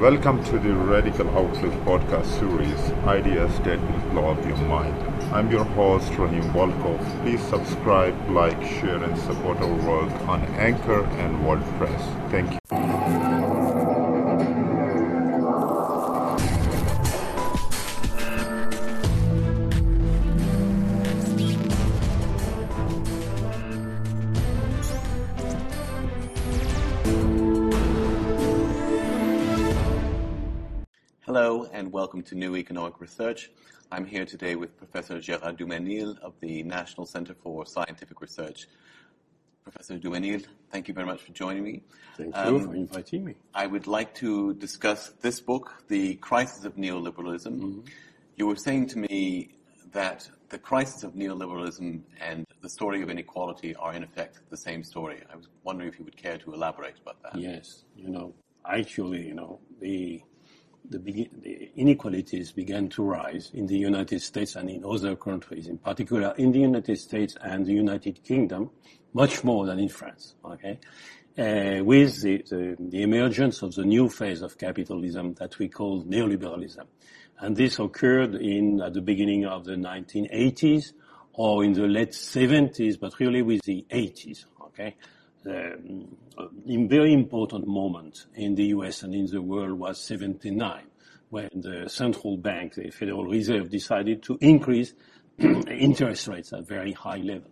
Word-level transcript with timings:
Welcome 0.00 0.44
to 0.44 0.60
the 0.60 0.72
Radical 0.72 1.28
Outlook 1.36 1.72
podcast 1.84 2.26
series, 2.38 2.78
Ideas 3.04 3.58
That 3.64 3.80
Will 3.80 4.10
Blow 4.10 4.30
Up 4.30 4.46
Your 4.46 4.56
Mind. 4.58 4.94
I'm 5.34 5.50
your 5.50 5.64
host, 5.64 6.12
Rahim 6.12 6.44
Volkov. 6.52 7.00
Please 7.22 7.42
subscribe, 7.42 8.14
like, 8.30 8.62
share, 8.62 9.02
and 9.02 9.18
support 9.18 9.58
our 9.58 9.74
work 9.90 10.12
on 10.28 10.44
Anchor 10.54 11.02
and 11.02 11.36
WordPress. 11.38 12.30
Thank 12.30 12.52
you. 12.52 12.67
To 32.28 32.34
New 32.34 32.56
Economic 32.56 33.00
Research. 33.00 33.50
I'm 33.90 34.04
here 34.04 34.26
today 34.26 34.54
with 34.54 34.76
Professor 34.76 35.14
Gérard 35.14 35.56
Duménil 35.58 36.18
of 36.18 36.34
the 36.40 36.62
National 36.62 37.06
Center 37.06 37.32
for 37.32 37.64
Scientific 37.64 38.20
Research. 38.20 38.66
Professor 39.62 39.98
Duménil, 39.98 40.44
thank 40.70 40.88
you 40.88 40.94
very 40.94 41.06
much 41.06 41.22
for 41.22 41.32
joining 41.32 41.64
me. 41.64 41.82
Thank 42.18 42.36
you 42.36 42.56
um, 42.56 42.66
for 42.66 42.74
inviting 42.74 43.24
me. 43.24 43.34
I 43.54 43.66
would 43.66 43.86
like 43.86 44.14
to 44.16 44.52
discuss 44.54 45.08
this 45.22 45.40
book, 45.40 45.84
The 45.88 46.16
Crisis 46.16 46.66
of 46.66 46.76
Neoliberalism. 46.76 47.60
Mm-hmm. 47.60 47.80
You 48.36 48.46
were 48.46 48.56
saying 48.56 48.88
to 48.88 48.98
me 48.98 49.54
that 49.92 50.28
the 50.50 50.58
crisis 50.58 51.04
of 51.04 51.14
neoliberalism 51.14 52.02
and 52.20 52.44
the 52.60 52.68
story 52.68 53.00
of 53.00 53.08
inequality 53.08 53.74
are 53.76 53.94
in 53.94 54.02
effect 54.02 54.40
the 54.50 54.56
same 54.58 54.84
story. 54.84 55.22
I 55.32 55.36
was 55.36 55.48
wondering 55.64 55.88
if 55.88 55.98
you 55.98 56.04
would 56.04 56.16
care 56.18 56.36
to 56.36 56.52
elaborate 56.52 56.96
about 57.00 57.22
that. 57.22 57.40
Yes, 57.40 57.84
you 57.96 58.10
know, 58.10 58.34
actually, 58.66 59.26
you 59.26 59.34
know, 59.34 59.60
the 59.80 60.22
the, 60.90 60.98
the, 60.98 61.70
inequalities 61.76 62.52
began 62.52 62.88
to 62.88 63.02
rise 63.02 63.50
in 63.54 63.66
the 63.66 63.76
United 63.76 64.20
States 64.20 64.56
and 64.56 64.70
in 64.70 64.84
other 64.84 65.16
countries, 65.16 65.68
in 65.68 65.78
particular 65.78 66.34
in 66.38 66.52
the 66.52 66.60
United 66.60 66.98
States 66.98 67.36
and 67.42 67.66
the 67.66 67.72
United 67.72 68.22
Kingdom, 68.24 68.70
much 69.12 69.44
more 69.44 69.66
than 69.66 69.78
in 69.78 69.88
France. 69.88 70.34
Okay, 70.44 70.78
uh, 71.38 71.84
with 71.84 72.22
the, 72.22 72.38
the, 72.48 72.76
the, 72.78 73.02
emergence 73.02 73.62
of 73.62 73.74
the 73.74 73.84
new 73.84 74.08
phase 74.08 74.42
of 74.42 74.58
capitalism 74.58 75.34
that 75.34 75.58
we 75.58 75.68
call 75.68 76.04
neoliberalism, 76.04 76.84
and 77.40 77.56
this 77.56 77.78
occurred 77.78 78.34
in 78.34 78.80
at 78.80 78.94
the 78.94 79.00
beginning 79.00 79.44
of 79.44 79.64
the 79.64 79.76
1980s 79.76 80.92
or 81.34 81.64
in 81.64 81.72
the 81.72 81.86
late 81.86 82.10
70s, 82.10 82.98
but 82.98 83.18
really 83.20 83.42
with 83.42 83.62
the 83.62 83.86
80s. 83.90 84.44
Okay, 84.60 84.96
um, 85.46 86.16
a 86.38 86.86
very 86.86 87.12
important 87.12 87.66
moment 87.66 88.26
in 88.34 88.54
the 88.54 88.66
US 88.66 89.02
and 89.02 89.14
in 89.14 89.26
the 89.26 89.42
world 89.42 89.78
was 89.78 90.00
79, 90.00 90.84
when 91.30 91.48
the 91.54 91.88
central 91.88 92.36
bank, 92.36 92.74
the 92.74 92.90
Federal 92.90 93.26
Reserve, 93.26 93.70
decided 93.70 94.22
to 94.24 94.38
increase 94.40 94.94
interest 95.38 96.28
rates 96.28 96.52
at 96.52 96.66
very 96.66 96.92
high 96.92 97.18
level. 97.18 97.50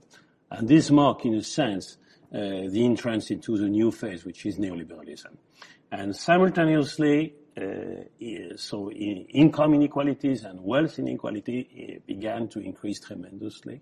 And 0.51 0.69
this 0.69 0.91
marked, 0.91 1.25
in 1.25 1.35
a 1.35 1.43
sense, 1.43 1.99
uh, 2.33 2.39
the 2.71 2.85
entrance 2.85 3.31
into 3.31 3.57
the 3.57 3.69
new 3.69 3.91
phase, 3.91 4.25
which 4.25 4.47
is 4.47 4.59
neoliberalism. 4.59 5.37
And 5.91 6.15
simultaneously, 6.15 7.35
uh, 7.57 8.57
so 8.57 8.91
income 8.91 9.75
inequalities 9.75 10.45
and 10.45 10.61
wealth 10.61 10.99
inequality 10.99 11.97
uh, 11.97 12.01
began 12.07 12.49
to 12.49 12.61
increase 12.61 13.01
tremendously. 13.01 13.81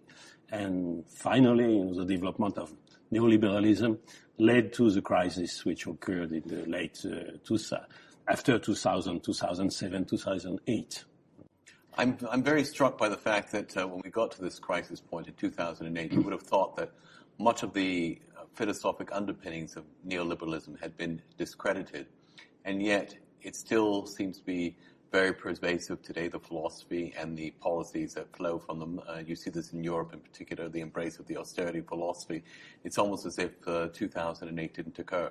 And 0.51 1.05
finally, 1.09 1.91
the 1.97 2.05
development 2.05 2.59
of 2.59 2.73
neoliberalism 3.15 3.99
led 4.39 4.73
to 4.73 4.91
the 4.91 5.01
crisis 5.01 5.65
which 5.65 5.87
occurred 5.87 6.33
in 6.33 6.43
the 6.47 6.67
late 6.67 7.05
uh, 7.05 7.77
after 8.27 8.59
2000, 8.59 9.23
2007, 9.23 10.05
2008. 10.05 11.05
I'm, 11.97 12.19
I'm 12.31 12.43
very 12.43 12.65
struck 12.65 12.99
by 12.99 13.09
the 13.09 13.17
fact 13.17 13.53
that 13.53 13.77
uh, 13.77 13.87
when 13.87 14.01
we 14.03 14.11
got 14.11 14.33
to 14.33 14.43
this 14.43 14.59
crisis 14.59 15.01
point 15.01 15.29
in 15.29 15.35
2008, 15.35 16.13
you 16.13 16.21
would 16.23 16.33
have 16.33 16.43
thought 16.43 16.77
that 16.77 16.91
much 17.39 17.63
of 17.63 17.73
the 17.73 18.19
uh, 18.37 18.45
philosophic 18.55 19.11
underpinnings 19.13 19.77
of 19.77 19.85
neoliberalism 20.07 20.81
had 20.81 20.97
been 20.97 21.23
discredited, 21.39 22.07
and 22.65 22.83
yet 22.83 23.17
it 23.43 23.55
still 23.55 24.07
seems 24.07 24.39
to 24.39 24.45
be 24.45 24.77
very 25.15 25.33
pervasive 25.33 26.03
today, 26.03 26.27
the 26.27 26.41
philosophy 26.41 27.15
and 27.17 27.39
the 27.39 27.53
policies 27.61 28.15
that 28.15 28.27
flow 28.37 28.59
from 28.59 28.81
them. 28.81 29.01
Uh, 29.09 29.21
you 29.25 29.37
see 29.37 29.49
this 29.49 29.73
in 29.73 29.85
Europe 29.85 30.13
in 30.13 30.19
particular, 30.19 30.69
the 30.69 30.81
embrace 30.81 31.21
of 31.21 31.27
the 31.29 31.37
austerity 31.37 31.81
philosophy. 31.81 32.43
It's 32.83 32.99
almost 32.99 33.25
as 33.25 33.39
if 33.39 33.53
uh, 33.69 33.91
2008 33.93 34.75
didn't 34.75 34.99
occur. 34.99 35.31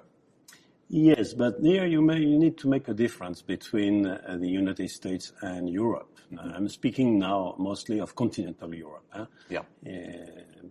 Yes, 0.87 1.33
but 1.33 1.61
there 1.61 1.85
you, 1.85 2.01
may, 2.01 2.19
you 2.19 2.39
need 2.39 2.57
to 2.59 2.69
make 2.69 2.87
a 2.87 2.93
difference 2.93 3.41
between 3.41 4.05
uh, 4.05 4.37
the 4.39 4.47
United 4.47 4.89
States 4.89 5.33
and 5.41 5.69
Europe. 5.69 6.17
Mm-hmm. 6.31 6.55
I'm 6.55 6.69
speaking 6.69 7.19
now 7.19 7.55
mostly 7.57 7.99
of 7.99 8.15
continental 8.15 8.73
Europe. 8.73 9.03
Huh? 9.09 9.25
Yeah. 9.49 9.59
Uh, 9.59 9.63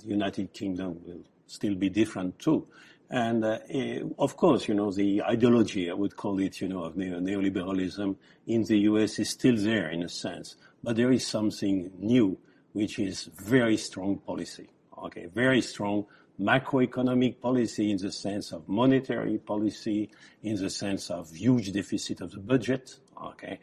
the 0.00 0.06
United 0.06 0.54
Kingdom 0.54 0.98
will 1.04 1.20
still 1.46 1.74
be 1.74 1.90
different 1.90 2.38
too. 2.38 2.66
And 3.12 3.44
uh, 3.44 3.58
eh, 3.68 4.00
of 4.18 4.38
course, 4.38 4.66
you 4.68 4.74
know, 4.74 4.90
the 4.90 5.22
ideology, 5.22 5.90
I 5.90 5.92
would 5.92 6.16
call 6.16 6.40
it, 6.40 6.62
you 6.62 6.68
know, 6.68 6.84
of 6.84 6.94
neoliberalism 6.94 8.16
in 8.46 8.64
the 8.64 8.78
US 8.78 9.18
is 9.18 9.28
still 9.28 9.56
there 9.56 9.90
in 9.90 10.02
a 10.02 10.08
sense. 10.08 10.56
But 10.82 10.96
there 10.96 11.12
is 11.12 11.26
something 11.26 11.90
new, 11.98 12.38
which 12.72 12.98
is 12.98 13.24
very 13.24 13.76
strong 13.76 14.16
policy. 14.16 14.70
Okay, 14.96 15.26
very 15.26 15.60
strong 15.60 16.06
macroeconomic 16.40 17.38
policy 17.38 17.90
in 17.90 17.98
the 17.98 18.10
sense 18.10 18.50
of 18.50 18.66
monetary 18.66 19.36
policy, 19.36 20.08
in 20.42 20.56
the 20.56 20.70
sense 20.70 21.10
of 21.10 21.30
huge 21.34 21.70
deficit 21.70 22.22
of 22.22 22.30
the 22.30 22.40
budget, 22.40 22.98
okay, 23.22 23.58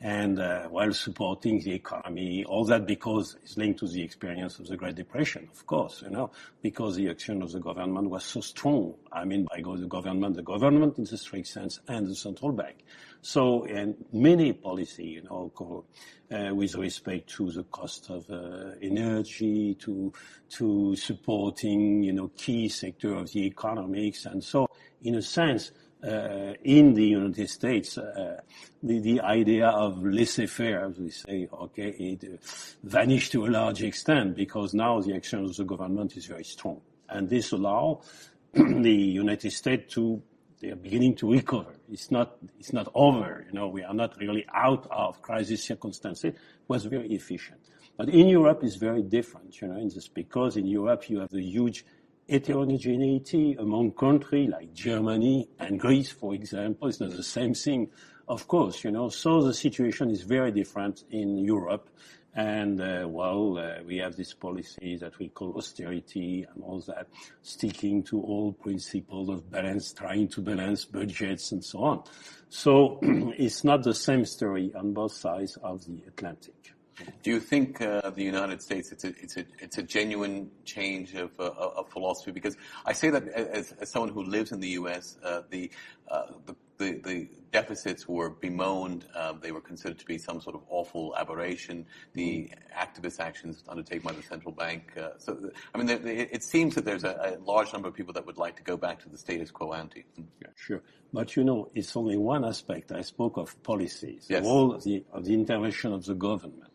and 0.00 0.38
uh, 0.38 0.64
while 0.68 0.92
supporting 0.92 1.60
the 1.60 1.72
economy, 1.72 2.44
all 2.44 2.64
that 2.64 2.86
because 2.86 3.36
it's 3.42 3.56
linked 3.56 3.80
to 3.80 3.86
the 3.86 4.02
experience 4.02 4.58
of 4.58 4.66
the 4.66 4.76
Great 4.76 4.96
Depression, 4.96 5.48
of 5.52 5.66
course, 5.66 6.02
you 6.02 6.10
know, 6.10 6.30
because 6.62 6.96
the 6.96 7.08
action 7.08 7.42
of 7.42 7.52
the 7.52 7.60
government 7.60 8.10
was 8.10 8.24
so 8.24 8.40
strong. 8.40 8.94
I 9.12 9.24
mean, 9.24 9.46
by 9.50 9.62
the 9.62 9.86
government, 9.86 10.36
the 10.36 10.42
government 10.42 10.98
in 10.98 11.04
the 11.04 11.16
strict 11.16 11.46
sense, 11.46 11.80
and 11.88 12.06
the 12.06 12.14
central 12.14 12.52
bank. 12.52 12.84
So, 13.22 13.64
and 13.64 13.94
many 14.12 14.52
policy, 14.52 15.06
you 15.06 15.22
know, 15.22 15.84
uh, 16.30 16.54
with 16.54 16.74
respect 16.74 17.30
to 17.30 17.50
the 17.50 17.62
cost 17.64 18.10
of 18.10 18.28
uh, 18.28 18.72
energy, 18.82 19.74
to 19.76 20.12
to 20.50 20.94
supporting, 20.96 22.02
you 22.02 22.12
know, 22.12 22.30
key 22.36 22.68
sector 22.68 23.14
of 23.14 23.32
the 23.32 23.46
economics, 23.46 24.26
and 24.26 24.44
so, 24.44 24.68
in 25.02 25.14
a 25.14 25.22
sense, 25.22 25.72
in 26.04 26.94
the 26.94 27.04
United 27.04 27.48
States, 27.48 27.96
uh, 27.96 28.40
the, 28.82 29.00
the 29.00 29.20
idea 29.20 29.68
of 29.68 30.04
laissez-faire, 30.04 30.86
as 30.86 30.98
we 30.98 31.10
say, 31.10 31.48
okay, 31.52 31.88
it 31.88 32.24
uh, 32.24 32.36
vanished 32.82 33.32
to 33.32 33.46
a 33.46 33.48
large 33.48 33.82
extent 33.82 34.36
because 34.36 34.74
now 34.74 35.00
the 35.00 35.14
action 35.14 35.44
of 35.44 35.56
the 35.56 35.64
government 35.64 36.16
is 36.16 36.26
very 36.26 36.44
strong. 36.44 36.80
And 37.08 37.28
this 37.28 37.52
allow 37.52 38.02
the 38.52 38.92
United 38.92 39.52
States 39.52 39.94
to, 39.94 40.22
they 40.60 40.70
are 40.70 40.76
beginning 40.76 41.14
to 41.16 41.32
recover. 41.32 41.74
It's 41.90 42.10
not, 42.10 42.36
it's 42.58 42.72
not 42.72 42.88
over, 42.94 43.44
you 43.46 43.52
know, 43.52 43.68
we 43.68 43.82
are 43.82 43.94
not 43.94 44.18
really 44.18 44.44
out 44.54 44.86
of 44.90 45.22
crisis 45.22 45.64
circumstances. 45.64 46.24
It 46.24 46.36
was 46.68 46.84
very 46.84 47.12
efficient. 47.14 47.60
But 47.96 48.08
in 48.08 48.26
Europe, 48.26 48.60
it's 48.62 48.76
very 48.76 49.02
different, 49.02 49.60
you 49.60 49.68
know, 49.68 49.76
in 49.76 49.88
this, 49.88 50.08
because 50.08 50.56
in 50.56 50.66
Europe 50.66 51.08
you 51.08 51.20
have 51.20 51.30
the 51.30 51.42
huge 51.42 51.84
heterogeneity 52.28 53.56
among 53.58 53.92
countries 53.92 54.50
like 54.50 54.72
Germany 54.72 55.48
and 55.58 55.78
Greece, 55.78 56.10
for 56.10 56.34
example. 56.34 56.88
is 56.88 57.00
not 57.00 57.10
the 57.10 57.22
same 57.22 57.54
thing, 57.54 57.90
of 58.28 58.48
course, 58.48 58.84
you 58.84 58.90
know. 58.90 59.08
So 59.08 59.42
the 59.42 59.54
situation 59.54 60.10
is 60.10 60.22
very 60.22 60.50
different 60.50 61.04
in 61.10 61.38
Europe. 61.38 61.90
And, 62.36 62.80
uh, 62.80 63.06
well, 63.08 63.58
uh, 63.58 63.84
we 63.86 63.98
have 63.98 64.16
this 64.16 64.34
policy 64.34 64.96
that 64.96 65.16
we 65.20 65.28
call 65.28 65.56
austerity 65.56 66.44
and 66.52 66.64
all 66.64 66.80
that, 66.88 67.06
sticking 67.42 68.02
to 68.04 68.20
all 68.20 68.52
principles 68.52 69.28
of 69.28 69.48
balance, 69.50 69.92
trying 69.92 70.26
to 70.28 70.40
balance 70.40 70.84
budgets 70.84 71.52
and 71.52 71.64
so 71.64 71.78
on. 71.84 72.02
So 72.48 72.98
it's 73.02 73.62
not 73.62 73.84
the 73.84 73.94
same 73.94 74.24
story 74.24 74.72
on 74.74 74.92
both 74.92 75.12
sides 75.12 75.56
of 75.62 75.84
the 75.84 76.02
Atlantic. 76.08 76.73
Do 77.22 77.30
you 77.30 77.40
think 77.40 77.80
uh, 77.80 78.10
the 78.10 78.22
United 78.22 78.62
States 78.62 78.92
it's 78.92 79.04
a 79.04 79.08
it's 79.08 79.36
a 79.36 79.44
it's 79.58 79.78
a 79.78 79.82
genuine 79.82 80.50
change 80.64 81.14
of, 81.14 81.30
uh, 81.38 81.50
of 81.50 81.90
philosophy? 81.90 82.30
Because 82.30 82.56
I 82.86 82.92
say 82.92 83.10
that 83.10 83.26
as, 83.28 83.72
as 83.72 83.90
someone 83.90 84.10
who 84.10 84.22
lives 84.22 84.52
in 84.52 84.60
the 84.60 84.68
U.S., 84.80 85.16
uh, 85.24 85.42
the, 85.50 85.70
uh, 86.08 86.26
the, 86.46 86.56
the 86.78 86.92
the 87.04 87.28
deficits 87.50 88.08
were 88.08 88.30
bemoaned. 88.30 89.06
Um, 89.14 89.38
they 89.40 89.52
were 89.52 89.60
considered 89.60 89.98
to 90.00 90.06
be 90.06 90.18
some 90.18 90.40
sort 90.40 90.56
of 90.56 90.62
awful 90.68 91.14
aberration. 91.16 91.86
The 92.12 92.50
activist 92.76 93.20
actions 93.20 93.62
undertaken 93.68 94.02
by 94.08 94.12
the 94.12 94.22
central 94.22 94.52
bank. 94.52 94.92
Uh, 94.96 95.10
so, 95.18 95.50
I 95.72 95.78
mean, 95.78 95.88
it 95.88 96.42
seems 96.42 96.74
that 96.74 96.84
there's 96.84 97.04
a, 97.04 97.38
a, 97.38 97.44
large 97.44 97.72
number 97.72 97.88
of 97.88 97.94
people 97.94 98.12
that 98.14 98.26
would 98.26 98.38
like 98.38 98.56
to 98.56 98.62
go 98.64 98.76
back 98.76 99.00
to 99.04 99.08
the 99.08 99.16
status 99.16 99.52
quo 99.52 99.72
ante. 99.72 100.04
Yeah, 100.16 100.48
sure. 100.56 100.82
But 101.12 101.36
you 101.36 101.44
know, 101.44 101.70
it's 101.74 101.96
only 101.96 102.16
one 102.16 102.44
aspect. 102.44 102.90
I 102.90 103.02
spoke 103.02 103.36
of 103.36 103.62
policies, 103.62 104.26
yes. 104.28 104.44
all 104.44 104.76
the, 104.78 105.04
of 105.12 105.24
the 105.24 105.34
intervention 105.34 105.92
of 105.92 106.04
the 106.04 106.14
government. 106.14 106.73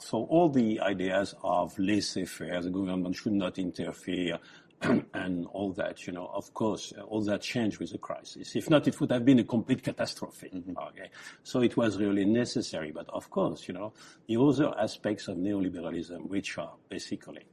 So 0.00 0.24
all 0.24 0.48
the 0.48 0.80
ideas 0.80 1.34
of 1.42 1.78
laissez-faire, 1.78 2.62
the 2.62 2.70
government 2.70 3.14
should 3.16 3.32
not 3.32 3.58
interfere, 3.58 4.38
and 5.14 5.46
all 5.52 5.72
that, 5.72 6.06
you 6.06 6.12
know, 6.12 6.30
of 6.32 6.54
course, 6.54 6.92
uh, 6.96 7.02
all 7.02 7.22
that 7.22 7.42
changed 7.42 7.78
with 7.78 7.92
the 7.92 7.98
crisis. 7.98 8.56
If 8.56 8.70
not, 8.70 8.88
it 8.88 8.98
would 8.98 9.12
have 9.12 9.24
been 9.26 9.38
a 9.38 9.44
complete 9.44 9.82
catastrophe. 9.82 10.48
Mm-hmm. 10.54 10.76
Okay. 10.78 11.10
So 11.42 11.60
it 11.60 11.76
was 11.76 11.98
really 11.98 12.24
necessary. 12.24 12.90
But 12.90 13.08
of 13.10 13.28
course, 13.28 13.68
you 13.68 13.74
know, 13.74 13.92
the 14.26 14.40
other 14.40 14.72
aspects 14.78 15.28
of 15.28 15.36
neoliberalism, 15.36 16.28
which 16.28 16.56
are 16.56 16.72
basically 16.88 17.44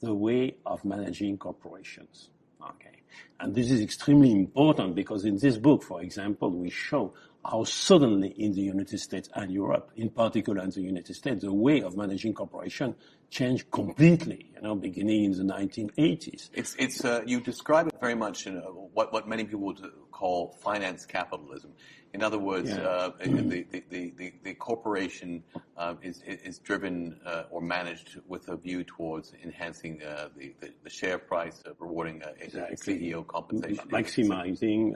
the 0.00 0.12
way 0.12 0.56
of 0.66 0.84
managing 0.84 1.38
corporations. 1.38 2.30
Okay. 2.60 3.02
And 3.38 3.54
this 3.54 3.70
is 3.70 3.80
extremely 3.80 4.32
important 4.32 4.96
because 4.96 5.24
in 5.24 5.38
this 5.38 5.56
book, 5.56 5.84
for 5.84 6.02
example, 6.02 6.50
we 6.50 6.70
show 6.70 7.14
how 7.44 7.64
suddenly 7.64 8.28
in 8.28 8.52
the 8.52 8.60
United 8.60 8.98
States 8.98 9.28
and 9.34 9.50
Europe, 9.50 9.90
in 9.96 10.10
particular 10.10 10.62
in 10.62 10.70
the 10.70 10.80
United 10.80 11.14
States, 11.14 11.42
the 11.42 11.52
way 11.52 11.82
of 11.82 11.96
managing 11.96 12.34
corporation 12.34 12.94
changed 13.32 13.70
completely, 13.70 14.50
you 14.54 14.60
know, 14.60 14.74
beginning 14.74 15.24
in 15.24 15.32
the 15.32 15.54
1980s. 15.54 16.50
It's, 16.52 16.76
it's, 16.78 17.04
uh, 17.04 17.22
you 17.26 17.40
describe 17.40 17.88
it 17.88 17.94
very 17.98 18.14
much 18.14 18.46
in 18.46 18.58
uh, 18.58 18.60
what, 18.60 19.12
what 19.12 19.26
many 19.26 19.44
people 19.44 19.60
would 19.60 19.80
call 20.12 20.56
finance 20.60 21.06
capitalism. 21.06 21.72
In 22.12 22.22
other 22.22 22.38
words, 22.38 22.68
yeah. 22.68 22.76
uh, 22.76 23.10
mm-hmm. 23.10 23.48
the, 23.48 23.66
the, 23.88 24.12
the, 24.18 24.32
the, 24.44 24.54
corporation 24.54 25.42
uh, 25.78 25.94
is, 26.02 26.22
is 26.26 26.58
driven 26.58 27.18
uh, 27.24 27.44
or 27.50 27.62
managed 27.62 28.20
with 28.28 28.48
a 28.48 28.56
view 28.56 28.84
towards 28.84 29.32
enhancing 29.42 30.02
uh, 30.02 30.28
the, 30.36 30.52
the, 30.84 30.90
share 30.90 31.18
price, 31.18 31.62
rewarding 31.78 32.22
exactly. 32.38 32.98
CEO 32.98 33.26
compensation. 33.26 33.88
Maximizing 33.88 34.92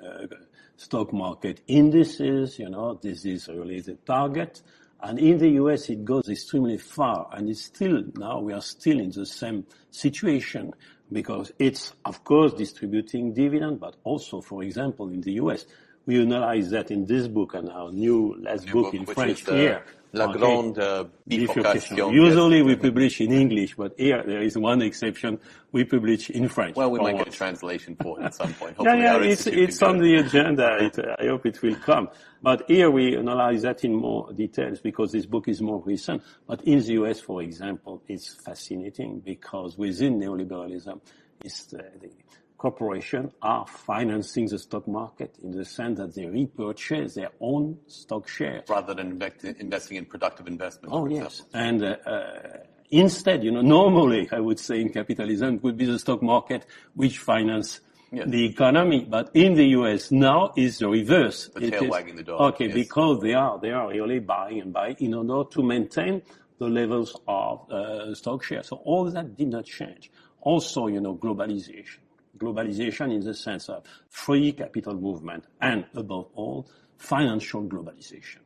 stock 0.76 1.10
market 1.14 1.62
indices, 1.66 2.58
you 2.58 2.68
know, 2.68 2.98
this 3.02 3.24
is 3.24 3.48
really 3.48 3.80
the 3.80 3.94
target. 4.04 4.60
And 5.02 5.18
in 5.18 5.38
the 5.38 5.50
US, 5.62 5.88
it 5.90 6.04
goes 6.04 6.28
extremely 6.28 6.78
far, 6.78 7.28
and 7.32 7.48
it's 7.48 7.64
still 7.64 8.02
now 8.14 8.40
we 8.40 8.52
are 8.52 8.62
still 8.62 8.98
in 8.98 9.10
the 9.10 9.26
same 9.26 9.66
situation 9.90 10.72
because 11.12 11.52
it's 11.58 11.92
of 12.04 12.24
course 12.24 12.52
distributing 12.54 13.32
dividend, 13.32 13.78
but 13.80 13.96
also, 14.04 14.40
for 14.40 14.62
example, 14.62 15.08
in 15.08 15.20
the 15.20 15.32
US, 15.34 15.66
we 16.06 16.20
analyze 16.20 16.70
that 16.70 16.90
in 16.90 17.04
this 17.04 17.28
book 17.28 17.54
and 17.54 17.68
our 17.70 17.92
new 17.92 18.36
last 18.40 18.70
book, 18.70 18.94
in 18.94 19.04
French 19.06 19.40
here. 19.48 19.84
La 20.16 20.28
okay. 20.28 20.38
Grande 20.38 20.78
uh, 20.78 21.04
Bifurcation. 21.26 22.10
Usually 22.10 22.62
we 22.62 22.76
publish 22.76 23.20
in 23.20 23.32
English, 23.32 23.74
but 23.76 23.92
here 23.98 24.22
there 24.24 24.40
is 24.40 24.56
one 24.56 24.80
exception. 24.80 25.38
We 25.72 25.84
publish 25.84 26.30
in 26.30 26.48
French. 26.48 26.74
Well, 26.74 26.90
we 26.90 27.00
might 27.00 27.18
get 27.18 27.28
a 27.28 27.30
translation 27.30 27.96
for 27.96 28.18
it 28.18 28.24
at 28.24 28.34
some 28.34 28.54
point. 28.54 28.76
Hopefully 28.76 29.02
yeah, 29.02 29.18
yeah, 29.18 29.28
it's, 29.28 29.46
it's 29.46 29.82
on 29.82 29.98
the 29.98 30.14
agenda. 30.16 30.78
It, 30.80 30.98
I 30.98 31.26
hope 31.26 31.44
it 31.44 31.60
will 31.60 31.76
come. 31.76 32.08
But 32.42 32.64
here 32.66 32.90
we 32.90 33.16
analyze 33.16 33.62
that 33.62 33.84
in 33.84 33.94
more 33.94 34.32
details 34.32 34.80
because 34.80 35.12
this 35.12 35.26
book 35.26 35.48
is 35.48 35.60
more 35.60 35.82
recent. 35.84 36.22
But 36.46 36.64
in 36.64 36.78
the 36.78 36.94
US, 37.02 37.20
for 37.20 37.42
example, 37.42 38.02
it's 38.08 38.32
fascinating 38.32 39.20
because 39.20 39.76
within 39.76 40.18
neoliberalism, 40.18 40.98
it's 41.44 41.64
the, 41.64 41.84
the 42.00 42.10
corporations 42.58 43.32
are 43.42 43.66
financing 43.66 44.46
the 44.46 44.58
stock 44.58 44.88
market 44.88 45.36
in 45.42 45.50
the 45.52 45.64
sense 45.64 45.98
that 45.98 46.14
they 46.14 46.26
repurchase 46.26 47.14
their 47.14 47.30
own 47.40 47.78
stock 47.86 48.28
shares. 48.28 48.64
Rather 48.68 48.94
than 48.94 49.20
investing 49.58 49.96
in 49.96 50.06
productive 50.06 50.46
investment. 50.46 50.92
Oh, 50.94 51.06
yes. 51.06 51.42
And 51.52 51.82
uh, 51.82 51.96
uh, 52.06 52.58
instead, 52.90 53.44
you 53.44 53.50
know, 53.50 53.60
normally, 53.60 54.28
I 54.32 54.40
would 54.40 54.58
say 54.58 54.80
in 54.80 54.90
capitalism, 54.92 55.56
it 55.56 55.62
would 55.62 55.76
be 55.76 55.86
the 55.86 55.98
stock 55.98 56.22
market 56.22 56.64
which 56.94 57.18
finance 57.18 57.80
yes. 58.10 58.28
the 58.28 58.46
economy. 58.46 59.06
But 59.08 59.30
in 59.34 59.54
the 59.54 59.66
U.S. 59.80 60.10
now 60.10 60.52
is 60.56 60.78
the 60.78 60.88
reverse. 60.88 61.50
The 61.54 61.70
tail 61.70 61.84
is, 61.84 61.90
wagging 61.90 62.16
the 62.16 62.22
dog. 62.22 62.40
Okay, 62.54 62.66
yes. 62.66 62.74
because 62.74 63.20
they 63.20 63.34
are, 63.34 63.58
they 63.58 63.70
are 63.70 63.88
really 63.88 64.20
buying 64.20 64.60
and 64.60 64.72
buying 64.72 64.96
in 64.98 65.14
order 65.14 65.48
to 65.50 65.62
maintain 65.62 66.22
the 66.58 66.68
levels 66.68 67.14
of 67.28 67.70
uh, 67.70 68.14
stock 68.14 68.42
shares. 68.42 68.68
So 68.68 68.76
all 68.76 69.10
that 69.10 69.36
did 69.36 69.48
not 69.48 69.66
change. 69.66 70.10
Also, 70.40 70.86
you 70.86 71.00
know, 71.00 71.16
globalization 71.16 71.98
globalization 72.38 73.12
in 73.12 73.20
the 73.20 73.34
sense 73.34 73.68
of 73.68 73.84
free 74.08 74.52
capital 74.52 74.94
movement 74.94 75.44
and 75.60 75.84
above 75.94 76.28
all, 76.34 76.68
financial 76.96 77.62
globalization. 77.64 78.38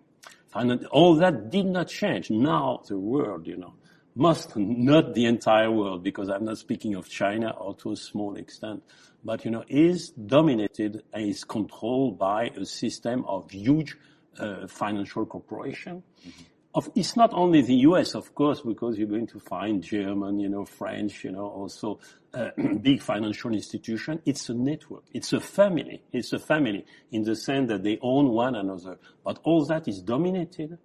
all 0.91 1.15
that 1.17 1.51
did 1.51 1.67
not 1.67 1.89
change. 1.89 2.31
Now 2.31 2.83
the 2.87 2.99
world, 2.99 3.47
you 3.47 3.57
know, 3.57 3.75
must 4.17 4.57
not 4.57 5.15
the 5.15 5.27
entire 5.27 5.71
world, 5.71 6.03
because 6.03 6.29
I'm 6.29 6.45
not 6.45 6.59
speaking 6.59 6.95
of 6.97 7.09
China 7.09 7.51
or 7.51 7.77
to 7.77 7.93
a 7.93 7.97
small 7.97 8.37
extent, 8.37 8.83
but 9.25 9.45
you 9.45 9.51
know, 9.51 9.65
is 9.69 10.11
dominated 10.11 11.05
and 11.13 11.29
is 11.29 11.45
controlled 11.45 12.19
by 12.19 12.51
a 12.57 12.65
system 12.65 13.25
of 13.27 13.51
huge 13.51 13.97
uh, 14.39 14.67
financial 14.67 15.27
corporation. 15.27 16.03
Mm-hmm 16.27 16.43
of, 16.75 16.89
it's 16.95 17.17
not 17.17 17.33
only 17.33 17.63
the 17.63 17.75
US, 17.89 18.15
of 18.15 18.35
course, 18.35 18.61
because 18.61 18.97
you're 18.97 19.09
going 19.09 19.27
to 19.29 19.41
find 19.41 19.83
German, 19.83 20.39
you 20.39 20.49
know, 20.49 20.65
French, 20.65 21.25
you 21.25 21.33
know, 21.33 21.47
also 21.47 21.99
uh, 22.33 22.51
big 22.81 23.03
financial 23.03 23.53
institution. 23.53 24.23
It's 24.25 24.49
a 24.49 24.55
network. 24.55 25.05
It's 25.13 25.33
a 25.33 25.41
family. 25.41 26.03
It's 26.13 26.33
a 26.33 26.39
family 26.39 26.87
in 27.11 27.25
the 27.25 27.35
sense 27.35 27.69
that 27.71 27.83
they 27.83 27.99
own 28.03 28.29
one 28.29 28.55
another. 28.55 28.99
But 29.25 29.41
all 29.43 29.65
that 29.67 29.89
is 29.89 30.01
dominated 30.01 30.79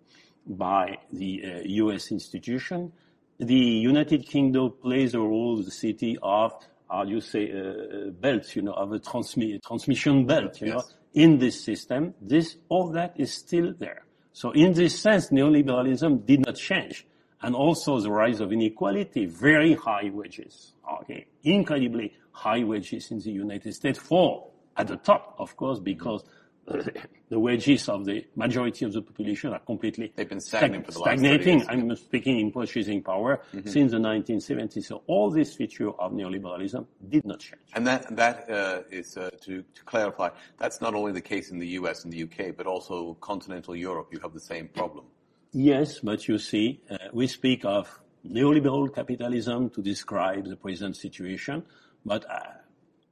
by 0.47 0.97
the 1.11 1.43
uh, 1.45 1.59
US 1.63 2.11
institution. 2.11 2.91
The 3.37 3.53
United 3.53 4.27
Kingdom 4.27 4.73
plays 4.81 5.13
a 5.13 5.19
role, 5.19 5.57
the 5.57 5.71
city 5.71 6.17
of, 6.23 6.53
how 6.89 7.03
do 7.03 7.11
you 7.11 7.21
say, 7.21 7.51
uh, 7.51 8.09
belt, 8.09 8.55
you 8.55 8.63
know, 8.63 8.73
of 8.73 8.91
a 8.91 8.99
transmi- 8.99 9.61
transmission 9.61 10.25
belt, 10.25 10.61
you 10.61 10.67
yes. 10.67 10.75
know, 10.75 10.83
in 11.13 11.37
this 11.37 11.63
system. 11.63 12.15
This, 12.21 12.57
all 12.69 12.91
that 12.91 13.13
is 13.17 13.33
still 13.33 13.73
there. 13.77 14.04
So 14.35 14.51
in 14.51 14.73
this 14.73 14.99
sense, 14.99 15.29
neoliberalism 15.29 16.25
did 16.25 16.45
not 16.45 16.57
change. 16.57 17.07
And 17.41 17.55
also 17.55 18.01
the 18.01 18.11
rise 18.11 18.41
of 18.41 18.51
inequality, 18.51 19.27
very 19.27 19.75
high 19.75 20.11
wages, 20.13 20.73
okay, 21.01 21.25
incredibly 21.43 22.11
high 22.31 22.65
wages 22.65 23.11
in 23.11 23.19
the 23.19 23.31
United 23.31 23.73
States 23.73 23.97
for, 23.97 24.49
at 24.75 24.89
the 24.89 24.97
top, 24.97 25.35
of 25.39 25.55
course, 25.55 25.79
because 25.79 26.25
the 27.29 27.39
wages 27.39 27.87
of 27.89 28.05
the 28.05 28.25
majority 28.35 28.85
of 28.85 28.93
the 28.93 29.01
population 29.01 29.53
are 29.53 29.59
completely 29.59 30.11
They've 30.15 30.27
been 30.27 30.39
stagnant 30.39 30.91
stag- 30.91 31.19
stagnating. 31.19 31.63
I'm 31.69 31.95
speaking 31.95 32.39
in 32.39 32.51
purchasing 32.51 33.03
power 33.03 33.41
mm-hmm. 33.53 33.69
since 33.69 33.91
the 33.91 33.99
1970s. 33.99 34.85
So 34.85 35.03
all 35.05 35.29
this 35.29 35.53
feature 35.53 35.91
of 35.91 36.11
neoliberalism 36.11 36.85
did 37.09 37.25
not 37.25 37.39
change. 37.39 37.61
And 37.73 37.85
that 37.85 38.15
that 38.15 38.49
uh, 38.49 38.81
is 38.89 39.15
uh, 39.15 39.29
to 39.43 39.61
to 39.61 39.83
clarify. 39.85 40.29
That's 40.57 40.81
not 40.81 40.95
only 40.95 41.11
the 41.11 41.21
case 41.21 41.51
in 41.51 41.59
the 41.59 41.67
U.S. 41.79 42.03
and 42.03 42.11
the 42.11 42.17
U.K., 42.17 42.51
but 42.51 42.65
also 42.65 43.15
continental 43.21 43.75
Europe. 43.75 44.09
You 44.11 44.19
have 44.19 44.33
the 44.33 44.39
same 44.39 44.67
problem. 44.67 45.05
Yes, 45.51 45.99
but 45.99 46.27
you 46.27 46.37
see, 46.37 46.81
uh, 46.89 46.97
we 47.13 47.27
speak 47.27 47.63
of 47.63 47.99
neoliberal 48.27 48.93
capitalism 48.93 49.69
to 49.69 49.81
describe 49.81 50.45
the 50.47 50.55
present 50.55 50.97
situation, 50.97 51.63
but 52.03 52.29
uh, 52.29 52.39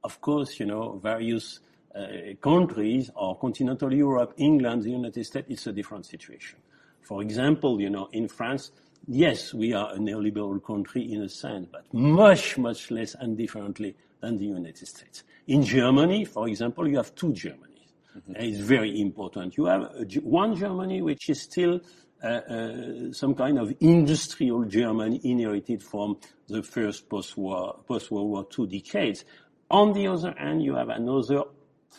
of 0.02 0.20
course, 0.20 0.58
you 0.60 0.66
know, 0.66 0.98
various 1.02 1.60
countries 2.40 3.10
or 3.14 3.38
continental 3.38 3.92
Europe, 3.92 4.34
England, 4.36 4.82
the 4.82 4.90
United 4.90 5.24
States, 5.24 5.46
it's 5.48 5.66
a 5.66 5.72
different 5.72 6.06
situation. 6.06 6.58
For 7.02 7.22
example, 7.22 7.80
you 7.80 7.90
know, 7.90 8.08
in 8.12 8.28
France, 8.28 8.72
yes, 9.06 9.52
we 9.52 9.72
are 9.72 9.92
a 9.92 9.98
neoliberal 9.98 10.62
country 10.64 11.12
in 11.12 11.22
a 11.22 11.28
sense, 11.28 11.68
but 11.70 11.84
much, 11.92 12.58
much 12.58 12.90
less 12.90 13.14
and 13.14 13.36
differently 13.36 13.94
than 14.20 14.38
the 14.38 14.46
United 14.46 14.86
States. 14.88 15.22
In 15.46 15.62
Germany, 15.62 16.24
for 16.24 16.48
example, 16.48 16.88
you 16.88 16.96
have 16.96 17.14
two 17.14 17.28
Germanys. 17.28 17.92
Mm-hmm. 18.16 18.36
It's 18.36 18.58
very 18.58 19.00
important. 19.00 19.56
You 19.56 19.66
have 19.66 19.82
a, 19.82 20.04
one 20.22 20.56
Germany 20.56 21.02
which 21.02 21.28
is 21.28 21.42
still 21.42 21.80
uh, 22.22 22.26
uh, 22.26 23.12
some 23.12 23.34
kind 23.34 23.58
of 23.58 23.74
industrial 23.80 24.64
Germany 24.64 25.20
inherited 25.24 25.82
from 25.82 26.16
the 26.48 26.62
first 26.62 27.08
post-war, 27.08 27.80
post-World 27.86 28.30
War 28.30 28.46
II 28.58 28.66
decades. 28.66 29.26
On 29.70 29.92
the 29.92 30.06
other 30.06 30.34
hand, 30.38 30.62
you 30.62 30.74
have 30.74 30.88
another 30.88 31.42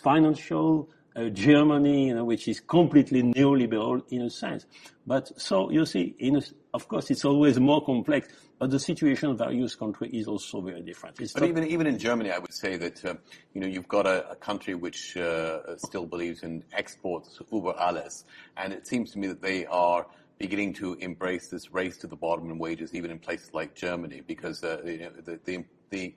financial 0.03 0.89
uh, 1.15 1.29
Germany, 1.29 2.07
you 2.07 2.15
know, 2.15 2.25
which 2.25 2.47
is 2.47 2.59
completely 2.59 3.23
neoliberal 3.23 4.03
in 4.09 4.21
a 4.23 4.29
sense. 4.29 4.65
But 5.07 5.39
so 5.39 5.69
you 5.71 5.85
see, 5.85 6.15
a, 6.19 6.41
of 6.73 6.87
course, 6.87 7.09
it's 7.09 7.25
always 7.25 7.59
more 7.59 7.83
complex. 7.85 8.27
But 8.57 8.71
the 8.71 8.79
situation 8.79 9.31
of 9.31 9.37
various 9.37 9.75
countries 9.75 10.11
is 10.13 10.27
also 10.27 10.61
very 10.61 10.81
different. 10.81 11.19
It's 11.19 11.33
but 11.33 11.43
even 11.43 11.65
even 11.65 11.87
in 11.87 11.99
Germany, 11.99 12.31
I 12.31 12.39
would 12.39 12.53
say 12.53 12.77
that 12.77 13.03
uh, 13.03 13.15
you 13.53 13.61
know 13.61 13.67
you've 13.67 13.87
got 13.87 14.07
a, 14.07 14.29
a 14.31 14.35
country 14.35 14.75
which 14.75 15.17
uh, 15.17 15.75
still 15.77 16.05
believes 16.05 16.43
in 16.43 16.63
exports 16.71 17.39
über 17.51 17.75
alles, 17.77 18.23
and 18.55 18.71
it 18.71 18.87
seems 18.87 19.11
to 19.11 19.19
me 19.19 19.27
that 19.27 19.41
they 19.41 19.65
are 19.65 20.05
beginning 20.37 20.73
to 20.73 20.93
embrace 20.95 21.47
this 21.49 21.71
race 21.71 21.97
to 21.97 22.07
the 22.07 22.15
bottom 22.15 22.49
in 22.49 22.57
wages, 22.57 22.93
even 22.93 23.11
in 23.11 23.19
places 23.19 23.53
like 23.53 23.75
Germany, 23.75 24.21
because 24.25 24.63
uh, 24.63 24.81
you 24.85 24.99
know, 24.99 25.11
the, 25.23 25.39
the, 25.45 25.63
the, 25.89 26.13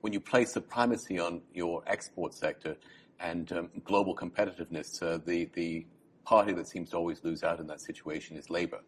when 0.00 0.12
you 0.12 0.20
place 0.20 0.52
the 0.52 0.60
primacy 0.60 1.18
on 1.18 1.40
your 1.54 1.82
export 1.86 2.34
sector, 2.34 2.76
and 3.20 3.50
um, 3.52 3.70
global 3.84 4.14
competitiveness, 4.14 5.02
uh, 5.02 5.18
the, 5.24 5.48
the 5.54 5.86
party 6.24 6.52
that 6.52 6.68
seems 6.68 6.90
to 6.90 6.96
always 6.96 7.22
lose 7.24 7.42
out 7.42 7.60
in 7.60 7.66
that 7.66 7.80
situation 7.80 8.36
is 8.36 8.50
Labour. 8.50 8.80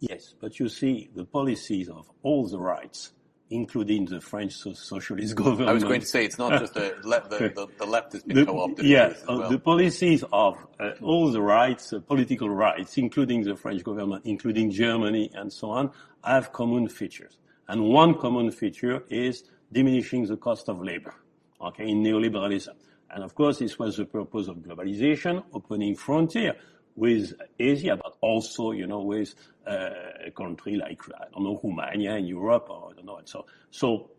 Yes, 0.00 0.34
but 0.40 0.58
you 0.60 0.68
see, 0.68 1.10
the 1.14 1.24
policies 1.24 1.88
of 1.88 2.10
all 2.22 2.46
the 2.46 2.58
rights, 2.58 3.12
including 3.50 4.04
the 4.04 4.20
French 4.20 4.52
socialist 4.52 5.34
government. 5.42 5.68
I 5.68 5.72
was 5.72 5.82
going 5.82 6.00
to 6.00 6.06
say 6.06 6.24
it's 6.24 6.38
not 6.38 6.60
just 6.60 6.74
the, 6.74 6.94
le- 7.04 7.28
the, 7.28 7.48
the, 7.54 7.66
the, 7.78 7.86
left 7.86 8.12
has 8.12 8.22
been 8.22 8.36
the, 8.36 8.46
co-opted. 8.46 8.84
Yeah, 8.84 9.14
uh, 9.28 9.38
well. 9.38 9.50
the 9.50 9.58
policies 9.58 10.22
of 10.32 10.64
uh, 10.78 10.90
all 11.02 11.32
the 11.32 11.42
rights, 11.42 11.92
uh, 11.92 12.00
political 12.00 12.48
rights, 12.48 12.96
including 12.96 13.42
the 13.42 13.56
French 13.56 13.82
government, 13.82 14.22
including 14.24 14.70
Germany 14.70 15.30
and 15.34 15.52
so 15.52 15.70
on, 15.70 15.90
have 16.22 16.52
common 16.52 16.88
features. 16.88 17.38
And 17.66 17.84
one 17.84 18.18
common 18.18 18.50
feature 18.50 19.02
is 19.10 19.44
diminishing 19.72 20.26
the 20.26 20.36
cost 20.36 20.68
of 20.68 20.80
labor. 20.80 21.14
okay, 21.60 21.88
in 21.88 22.02
neoliberalism. 22.02 22.74
And 23.10 23.24
of 23.24 23.34
course, 23.34 23.58
this 23.58 23.78
was 23.78 23.96
the 23.96 24.04
purpose 24.04 24.48
of 24.48 24.56
globalization, 24.58 25.42
opening 25.52 25.96
frontier 25.96 26.54
with 26.94 27.32
Asia, 27.58 27.96
but 27.96 28.16
also, 28.20 28.72
you 28.72 28.86
know, 28.86 29.02
with 29.02 29.34
uh, 29.66 29.90
a 30.26 30.30
country 30.30 30.76
like, 30.76 31.00
I 31.14 31.24
don't 31.32 31.44
know, 31.44 31.60
Romania 31.62 32.16
in 32.16 32.26
Europe, 32.26 32.66
or 32.70 32.90
I 32.90 32.94
don't 32.96 33.06
know. 33.06 33.16
And 33.16 33.28
so, 33.28 33.46
so 33.70 34.10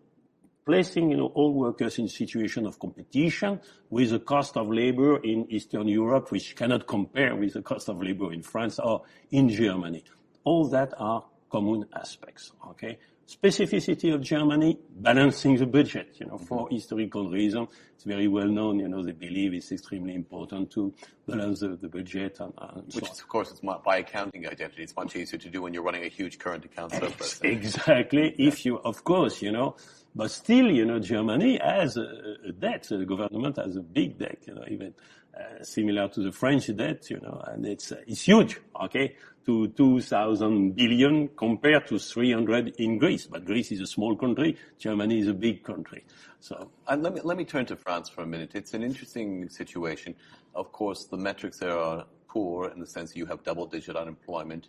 placing, 0.66 1.12
you 1.12 1.18
know, 1.18 1.32
all 1.36 1.54
workers 1.54 2.00
in 2.00 2.08
situation 2.08 2.66
of 2.66 2.80
competition 2.80 3.60
with 3.90 4.12
the 4.12 4.20
cost 4.20 4.56
of 4.56 4.70
labor 4.70 5.18
in 5.18 5.46
Eastern 5.52 5.88
Europe, 5.88 6.32
which 6.32 6.56
cannot 6.56 6.88
compare 6.88 7.36
with 7.36 7.54
the 7.54 7.62
cost 7.62 7.90
of 7.90 8.02
labor 8.02 8.32
in 8.32 8.42
France 8.42 8.80
or 8.80 9.04
in 9.32 9.50
Germany. 9.50 10.04
All 10.44 10.68
that 10.70 10.94
are 10.98 11.26
common 11.52 11.86
aspects, 11.94 12.52
okay? 12.70 12.98
Specificity 13.30 14.14
of 14.14 14.22
Germany, 14.22 14.80
balancing 14.90 15.56
the 15.58 15.66
budget, 15.68 16.16
you 16.20 16.26
know, 16.26 16.38
for 16.38 16.66
mm-hmm. 16.66 16.76
historical 16.76 17.30
reasons. 17.30 17.70
It's 17.94 18.04
very 18.04 18.28
well 18.28 18.48
known, 18.48 18.80
you 18.80 18.88
know, 18.88 19.04
they 19.04 19.12
believe 19.12 19.54
it's 19.54 19.72
extremely 19.72 20.16
important 20.16 20.72
to 20.72 20.94
balance 21.28 21.60
the, 21.60 21.70
the 21.76 21.90
budget. 21.90 22.40
And, 22.40 22.54
and 22.58 22.86
Which, 22.86 23.06
so 23.06 23.12
is, 23.12 23.20
of 23.20 23.28
course, 23.28 23.52
is 23.52 23.60
by 23.60 23.98
accounting 23.98 24.48
identity. 24.48 24.84
It's 24.84 24.96
much 24.96 25.16
easier 25.16 25.38
to 25.38 25.50
do 25.50 25.62
when 25.62 25.74
you're 25.74 25.84
running 25.84 26.06
a 26.06 26.08
huge 26.08 26.40
current 26.40 26.66
account 26.66 26.94
surplus. 26.94 27.40
Exactly. 27.44 28.34
Yeah. 28.38 28.48
If 28.48 28.66
you, 28.66 28.80
of 28.80 29.04
course, 29.04 29.42
you 29.42 29.52
know, 29.52 29.76
but 30.16 30.32
still, 30.32 30.72
you 30.72 30.86
know, 30.86 31.00
Germany 31.00 31.60
has 31.64 31.98
a, 31.98 32.36
a 32.48 32.52
debt. 32.52 32.88
The 32.90 33.06
government 33.06 33.58
has 33.58 33.76
a 33.76 33.82
big 33.82 34.18
debt, 34.18 34.40
you 34.48 34.56
know, 34.56 34.64
even 34.68 34.94
uh, 35.38 35.64
similar 35.64 36.10
to 36.10 36.22
the 36.22 36.32
French 36.32 36.76
debt, 36.76 37.10
you 37.10 37.20
know, 37.20 37.42
and 37.48 37.66
it's, 37.66 37.92
uh, 37.92 38.02
it's 38.08 38.22
huge, 38.22 38.60
okay? 38.82 39.16
to 39.50 39.68
2,000 39.70 40.76
billion 40.76 41.28
compared 41.30 41.88
to 41.88 41.98
300 41.98 42.76
in 42.78 43.00
Greece. 43.00 43.26
But 43.26 43.46
Greece 43.46 43.72
is 43.72 43.82
a 43.82 43.88
small 43.88 44.16
country. 44.16 44.56
Germany 44.78 45.20
is 45.20 45.28
a 45.28 45.34
big 45.34 45.64
country. 45.64 46.06
So. 46.40 46.70
And 46.88 47.02
let 47.02 47.16
me, 47.16 47.22
let 47.24 47.36
me 47.36 47.46
turn 47.46 47.66
to 47.66 47.76
France 47.76 48.10
for 48.10 48.22
a 48.22 48.28
minute. 48.28 48.52
It's 48.54 48.76
an 48.76 48.84
interesting 48.84 49.50
situation. 49.50 50.14
Of 50.54 50.72
course, 50.72 51.06
the 51.06 51.18
metrics 51.18 51.58
there 51.58 51.78
are 51.78 52.06
poor 52.28 52.70
in 52.70 52.80
the 52.80 52.86
sense 52.86 53.16
you 53.16 53.26
have 53.26 53.44
double 53.44 53.66
digit 53.66 53.96
unemployment. 53.96 54.68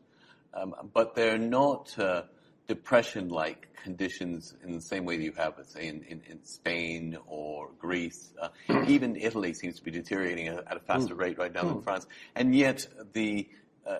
Um, 0.54 0.74
but 0.94 1.14
they're 1.14 1.36
not, 1.36 1.96
uh, 1.98 2.22
depression-like 2.70 3.66
conditions 3.82 4.54
in 4.62 4.72
the 4.72 4.80
same 4.80 5.04
way 5.04 5.16
that 5.16 5.24
you 5.24 5.32
have, 5.32 5.54
say, 5.66 5.88
in, 5.88 6.04
in, 6.04 6.20
in 6.30 6.44
Spain 6.44 7.18
or 7.26 7.68
Greece. 7.80 8.32
Uh, 8.40 8.50
even 8.86 9.16
Italy 9.16 9.52
seems 9.52 9.74
to 9.74 9.82
be 9.82 9.90
deteriorating 9.90 10.46
at, 10.46 10.76
a 10.76 10.78
faster 10.78 11.16
mm. 11.16 11.18
rate 11.18 11.36
right 11.36 11.52
now 11.52 11.62
mm. 11.62 11.70
than 11.70 11.82
France. 11.82 12.06
And 12.36 12.54
yet 12.54 12.86
the 13.12 13.48
uh, 13.84 13.98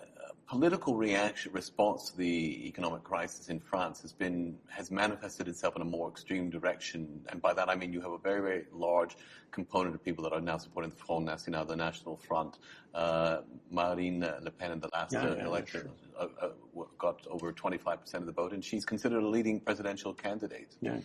political 0.51 0.97
reaction, 0.97 1.49
response 1.53 2.09
to 2.09 2.17
the 2.17 2.67
economic 2.67 3.01
crisis 3.05 3.47
in 3.47 3.57
France 3.57 4.01
has 4.01 4.11
been, 4.11 4.57
has 4.67 4.91
manifested 4.91 5.47
itself 5.47 5.77
in 5.77 5.81
a 5.81 5.85
more 5.85 6.09
extreme 6.09 6.49
direction. 6.49 7.21
And 7.29 7.41
by 7.41 7.53
that 7.53 7.69
I 7.69 7.75
mean 7.75 7.93
you 7.93 8.01
have 8.01 8.11
a 8.11 8.17
very, 8.17 8.41
very 8.41 8.65
large 8.73 9.15
component 9.51 9.95
of 9.95 10.03
people 10.03 10.25
that 10.25 10.33
are 10.33 10.41
now 10.41 10.57
supporting 10.57 10.89
the 10.89 10.97
Front 10.97 11.23
National, 11.23 11.63
the 11.63 11.77
National 11.77 12.17
Front. 12.17 12.57
Uh, 12.93 13.37
Marine 13.69 14.19
Le 14.19 14.51
Pen 14.51 14.73
in 14.73 14.81
the 14.81 14.89
last 14.91 15.13
yeah, 15.13 15.23
uh, 15.23 15.35
yeah, 15.37 15.45
election 15.45 15.89
sure. 16.17 16.29
uh, 16.41 16.47
uh 16.47 16.83
got 16.97 17.25
over 17.27 17.53
25% 17.53 18.13
of 18.15 18.25
the 18.25 18.33
vote, 18.33 18.51
and 18.51 18.61
she's 18.61 18.83
considered 18.83 19.23
a 19.23 19.27
leading 19.27 19.57
presidential 19.57 20.13
candidate. 20.13 20.75
Yeah. 20.81 20.97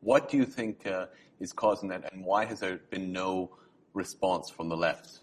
What 0.00 0.28
do 0.28 0.36
you 0.36 0.44
think 0.44 0.84
uh, 0.88 1.06
is 1.38 1.52
causing 1.52 1.88
that, 1.90 2.12
and 2.12 2.24
why 2.24 2.44
has 2.44 2.58
there 2.58 2.80
been 2.90 3.12
no 3.12 3.56
response 3.94 4.50
from 4.50 4.68
the 4.68 4.76
left? 4.76 5.20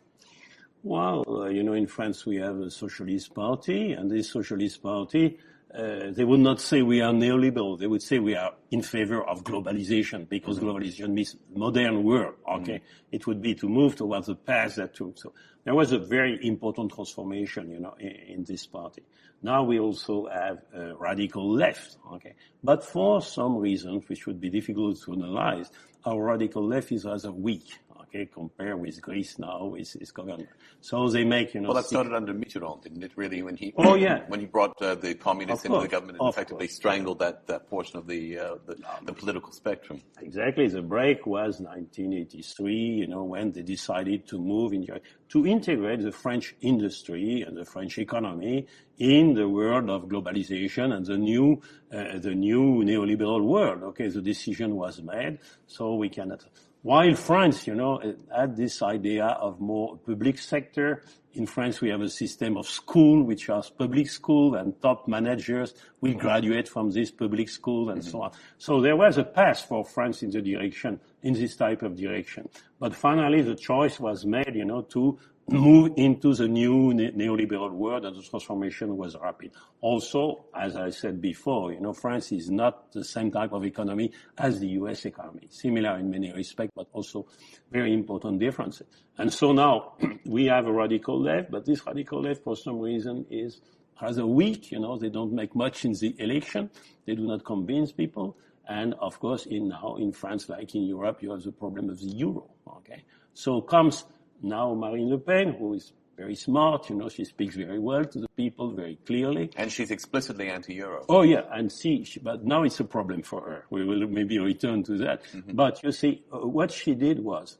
Well, 0.83 1.25
uh, 1.27 1.45
you 1.49 1.63
know, 1.63 1.73
in 1.73 1.87
France 1.87 2.25
we 2.25 2.37
have 2.37 2.59
a 2.59 2.69
socialist 2.69 3.33
party, 3.33 3.93
and 3.93 4.09
this 4.09 4.29
socialist 4.29 4.81
party, 4.81 5.37
uh, 5.73 6.11
they 6.11 6.23
would 6.23 6.39
not 6.39 6.61
say 6.61 6.81
we 6.81 7.01
are 7.01 7.11
neoliberal. 7.11 7.77
They 7.77 7.87
would 7.87 8.01
say 8.01 8.19
we 8.19 8.35
are 8.35 8.53
in 8.71 8.81
favor 8.81 9.21
of 9.21 9.43
globalization 9.43 10.29
because 10.29 10.59
mm-hmm. 10.59 10.67
globalization 10.67 11.09
means 11.09 11.35
modern 11.53 12.03
world. 12.03 12.35
Okay, 12.47 12.75
mm-hmm. 12.75 13.15
it 13.15 13.27
would 13.27 13.41
be 13.41 13.55
to 13.55 13.67
move 13.67 13.95
towards 13.95 14.27
the 14.27 14.35
path 14.35 14.75
that 14.75 14.95
took. 14.95 15.17
So 15.17 15.33
there 15.65 15.75
was 15.75 15.91
a 15.91 15.99
very 15.99 16.39
important 16.45 16.93
transformation, 16.93 17.69
you 17.71 17.79
know, 17.79 17.95
in, 17.99 18.11
in 18.11 18.43
this 18.43 18.65
party. 18.65 19.03
Now 19.41 19.63
we 19.63 19.79
also 19.79 20.27
have 20.27 20.59
a 20.73 20.95
radical 20.95 21.51
left. 21.51 21.97
Okay, 22.13 22.35
but 22.63 22.83
for 22.83 23.21
some 23.21 23.57
reasons 23.57 24.07
which 24.07 24.25
would 24.25 24.39
be 24.39 24.49
difficult 24.49 25.01
to 25.03 25.13
analyze, 25.13 25.69
our 26.05 26.23
radical 26.23 26.65
left 26.65 26.91
is 26.91 27.03
rather 27.03 27.31
weak 27.31 27.77
okay, 28.07 28.25
compare 28.25 28.77
with 28.77 29.01
Greece 29.01 29.39
now 29.39 29.65
with 29.65 29.91
his 29.93 30.11
government. 30.11 30.49
So 30.81 31.09
they 31.09 31.23
make, 31.23 31.53
you 31.53 31.61
know. 31.61 31.69
Well, 31.69 31.77
that 31.77 31.85
started 31.85 32.13
under 32.13 32.33
Mitterrand, 32.33 32.83
didn't 32.83 33.03
it? 33.03 33.11
Really, 33.15 33.43
when 33.43 33.55
he. 33.55 33.73
Oh 33.77 33.95
yeah. 33.95 34.23
When 34.27 34.39
he 34.39 34.45
brought 34.45 34.81
uh, 34.81 34.95
the 34.95 35.15
communists 35.15 35.65
into 35.65 35.79
the 35.79 35.87
government 35.87 36.17
and 36.19 36.29
effectively 36.29 36.67
course. 36.67 36.75
strangled 36.75 37.19
that, 37.19 37.47
that 37.47 37.69
portion 37.69 37.97
of 37.97 38.07
the, 38.07 38.39
uh, 38.39 38.55
the, 38.65 38.77
the 39.03 39.13
political 39.13 39.51
spectrum. 39.51 40.01
Exactly. 40.21 40.67
The 40.67 40.81
break 40.81 41.25
was 41.25 41.59
1983. 41.59 42.73
You 42.73 43.07
know 43.07 43.23
when 43.23 43.51
they 43.51 43.61
decided 43.61 44.27
to 44.27 44.39
move 44.39 44.73
in 44.73 44.87
to 45.29 45.45
integrate 45.45 46.01
the 46.01 46.11
French 46.11 46.55
industry 46.61 47.41
and 47.41 47.57
the 47.57 47.65
French 47.65 47.97
economy 47.97 48.65
in 48.97 49.33
the 49.33 49.47
world 49.47 49.89
of 49.89 50.03
globalization 50.03 50.93
and 50.93 51.05
the 51.05 51.17
new 51.17 51.61
uh, 51.91 52.17
the 52.19 52.33
new 52.33 52.83
neoliberal 52.83 53.43
world. 53.43 53.83
Okay, 53.83 54.07
the 54.07 54.21
decision 54.21 54.75
was 54.75 55.01
made, 55.01 55.39
so 55.67 55.95
we 55.95 56.09
cannot. 56.09 56.43
While 56.83 57.15
France, 57.15 57.67
you 57.67 57.75
know, 57.75 58.01
had 58.33 58.55
this 58.55 58.81
idea 58.81 59.25
of 59.25 59.59
more 59.59 59.97
public 59.97 60.37
sector. 60.37 61.03
In 61.33 61.45
France, 61.45 61.81
we 61.81 61.89
have 61.89 62.01
a 62.01 62.09
system 62.09 62.55
of 62.57 62.67
school, 62.67 63.23
which 63.23 63.49
are 63.49 63.63
public 63.77 64.09
school, 64.09 64.55
and 64.55 64.79
top 64.81 65.07
managers 65.07 65.73
will 66.01 66.13
graduate 66.13 66.67
from 66.67 66.91
this 66.91 67.11
public 67.11 67.49
school 67.49 67.89
and 67.89 68.01
mm-hmm. 68.01 68.09
so 68.09 68.21
on. 68.21 68.31
So 68.57 68.81
there 68.81 68.95
was 68.95 69.17
a 69.17 69.23
path 69.23 69.65
for 69.67 69.83
France 69.83 70.23
in 70.23 70.31
the 70.31 70.41
direction, 70.41 70.99
in 71.23 71.33
this 71.33 71.55
type 71.55 71.81
of 71.81 71.95
direction. 71.95 72.47
But 72.79 72.95
finally, 72.95 73.41
the 73.41 73.55
choice 73.55 73.99
was 73.99 74.25
made, 74.25 74.55
you 74.55 74.65
know, 74.65 74.81
to 74.93 75.19
move 75.49 75.93
into 75.95 76.33
the 76.33 76.47
new 76.47 76.91
neoliberal 76.93 77.71
world 77.71 78.05
and 78.05 78.15
the 78.15 78.21
transformation 78.21 78.97
was 78.97 79.15
rapid. 79.15 79.51
Also, 79.79 80.45
as 80.53 80.75
I 80.75 80.89
said 80.89 81.21
before, 81.21 81.71
you 81.71 81.79
know, 81.79 81.93
France 81.93 82.33
is 82.33 82.49
not 82.49 82.91
the 82.91 83.03
same 83.03 83.31
type 83.31 83.53
of 83.53 83.63
economy 83.63 84.11
as 84.37 84.59
the 84.59 84.67
US 84.69 85.05
economy. 85.05 85.47
Similar 85.49 85.99
in 85.99 86.09
many 86.09 86.33
respects, 86.33 86.73
but 86.75 86.87
also 86.91 87.27
very 87.71 87.93
important 87.93 88.39
differences. 88.39 88.87
And 89.17 89.31
so 89.31 89.53
now 89.53 89.93
we 90.25 90.45
have 90.45 90.67
a 90.67 90.71
radical 90.71 91.21
left, 91.21 91.49
but 91.49 91.65
this 91.65 91.85
radical 91.85 92.21
left 92.21 92.43
for 92.43 92.57
some 92.57 92.79
reason 92.79 93.25
is 93.29 93.61
rather 94.01 94.25
weak. 94.25 94.71
You 94.71 94.79
know, 94.79 94.97
they 94.97 95.09
don't 95.09 95.31
make 95.31 95.55
much 95.55 95.85
in 95.85 95.93
the 95.93 96.13
election. 96.19 96.69
They 97.05 97.15
do 97.15 97.25
not 97.25 97.45
convince 97.45 97.93
people. 97.93 98.35
And 98.67 98.95
of 98.95 99.17
course, 99.21 99.45
in 99.45 99.69
now 99.69 99.95
in 99.97 100.11
France, 100.11 100.49
like 100.49 100.75
in 100.75 100.83
Europe, 100.83 101.19
you 101.21 101.31
have 101.31 101.43
the 101.43 101.53
problem 101.53 101.89
of 101.89 101.99
the 101.99 102.07
euro. 102.07 102.49
Okay. 102.79 103.03
So 103.33 103.61
comes 103.61 104.03
now 104.41 104.73
Marine 104.73 105.09
Le 105.09 105.17
Pen, 105.17 105.53
who 105.53 105.73
is 105.73 105.93
very 106.17 106.35
smart, 106.35 106.89
you 106.89 106.95
know, 106.95 107.09
she 107.09 107.23
speaks 107.23 107.55
very 107.55 107.77
well 107.79 108.03
to 108.03 108.19
the 108.19 108.27
people 108.29 108.71
very 108.71 108.97
clearly. 109.05 109.51
And 109.55 109.71
she's 109.71 109.91
explicitly 109.91 110.49
anti-Euro. 110.49 111.05
Oh 111.07 111.21
yeah, 111.21 111.43
and 111.51 111.71
see, 111.71 112.03
she, 112.03 112.19
but 112.19 112.43
now 112.43 112.63
it's 112.63 112.79
a 112.79 112.83
problem 112.83 113.21
for 113.21 113.41
her. 113.41 113.65
We 113.69 113.85
will 113.85 114.07
maybe 114.07 114.39
return 114.39 114.83
to 114.83 114.97
that. 114.97 115.23
Mm-hmm. 115.25 115.55
But 115.55 115.83
you 115.83 115.91
see, 115.91 116.23
uh, 116.33 116.39
what 116.39 116.71
she 116.71 116.95
did 116.95 117.19
was 117.19 117.59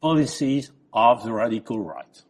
policies 0.00 0.72
of 0.94 1.22
the 1.22 1.32
radical 1.32 1.78
right. 1.80 2.22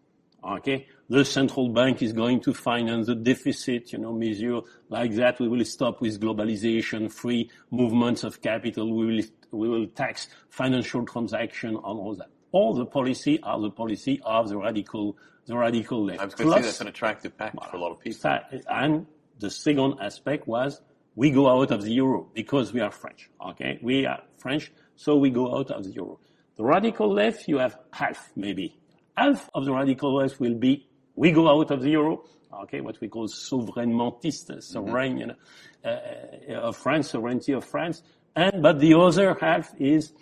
Okay? 0.42 0.88
The 1.08 1.24
central 1.24 1.68
bank 1.68 2.02
is 2.02 2.12
going 2.12 2.40
to 2.40 2.54
finance 2.54 3.06
the 3.06 3.14
deficit, 3.14 3.92
you 3.92 3.98
know, 3.98 4.12
measure 4.12 4.60
like 4.88 5.14
that. 5.16 5.38
We 5.38 5.48
will 5.48 5.64
stop 5.64 6.00
with 6.00 6.20
globalization, 6.20 7.12
free 7.12 7.50
movements 7.70 8.24
of 8.24 8.42
capital. 8.42 8.92
We 8.92 9.06
will, 9.06 9.22
we 9.52 9.68
will 9.68 9.86
tax 9.86 10.28
financial 10.48 11.04
transaction 11.04 11.70
and 11.70 11.78
all 11.84 12.16
that 12.16 12.30
all 12.52 12.74
the 12.74 12.86
policy 12.86 13.40
are 13.42 13.60
the 13.60 13.70
policy 13.70 14.20
of 14.24 14.48
the 14.48 14.56
radical, 14.56 15.16
the 15.46 15.56
radical 15.56 16.04
left. 16.04 16.20
I 16.20 16.24
was 16.24 16.34
going 16.34 16.50
to 16.50 16.56
say 16.56 16.62
that's 16.62 16.80
an 16.80 16.88
attractive 16.88 17.36
package 17.36 17.64
for 17.70 17.76
a 17.76 17.80
lot 17.80 17.92
of 17.92 18.00
people. 18.00 18.38
And 18.68 19.06
the 19.38 19.50
second 19.50 19.94
aspect 20.00 20.46
was 20.46 20.80
we 21.14 21.30
go 21.30 21.48
out 21.48 21.70
of 21.70 21.82
the 21.82 21.92
euro 21.92 22.28
because 22.34 22.72
we 22.72 22.80
are 22.80 22.90
French. 22.90 23.30
Okay, 23.50 23.78
we 23.82 24.06
are 24.06 24.22
French, 24.38 24.72
so 24.96 25.16
we 25.16 25.30
go 25.30 25.56
out 25.56 25.70
of 25.70 25.84
the 25.84 25.90
euro. 25.90 26.18
The 26.56 26.64
radical 26.64 27.12
left, 27.12 27.48
you 27.48 27.58
have 27.58 27.78
half, 27.92 28.30
maybe 28.36 28.76
half 29.16 29.50
of 29.54 29.64
the 29.64 29.72
radical 29.72 30.16
left 30.16 30.40
will 30.40 30.54
be 30.54 30.86
we 31.14 31.32
go 31.32 31.48
out 31.48 31.70
of 31.70 31.82
the 31.82 31.90
euro. 31.90 32.24
Okay, 32.62 32.80
what 32.80 33.00
we 33.00 33.08
call 33.08 33.28
souverainementiste, 33.28 34.62
sovereign, 34.62 35.12
mm-hmm. 35.12 35.20
you 35.20 35.26
know, 35.26 35.36
uh, 35.84 36.68
of 36.68 36.76
France, 36.76 37.10
sovereignty 37.10 37.52
of 37.52 37.64
France, 37.64 38.02
and 38.34 38.62
but 38.62 38.80
the 38.80 38.94
other 38.94 39.36
half 39.40 39.72
is 39.78 40.12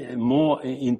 uh, 0.00 0.16
more 0.16 0.62
in, 0.62 0.98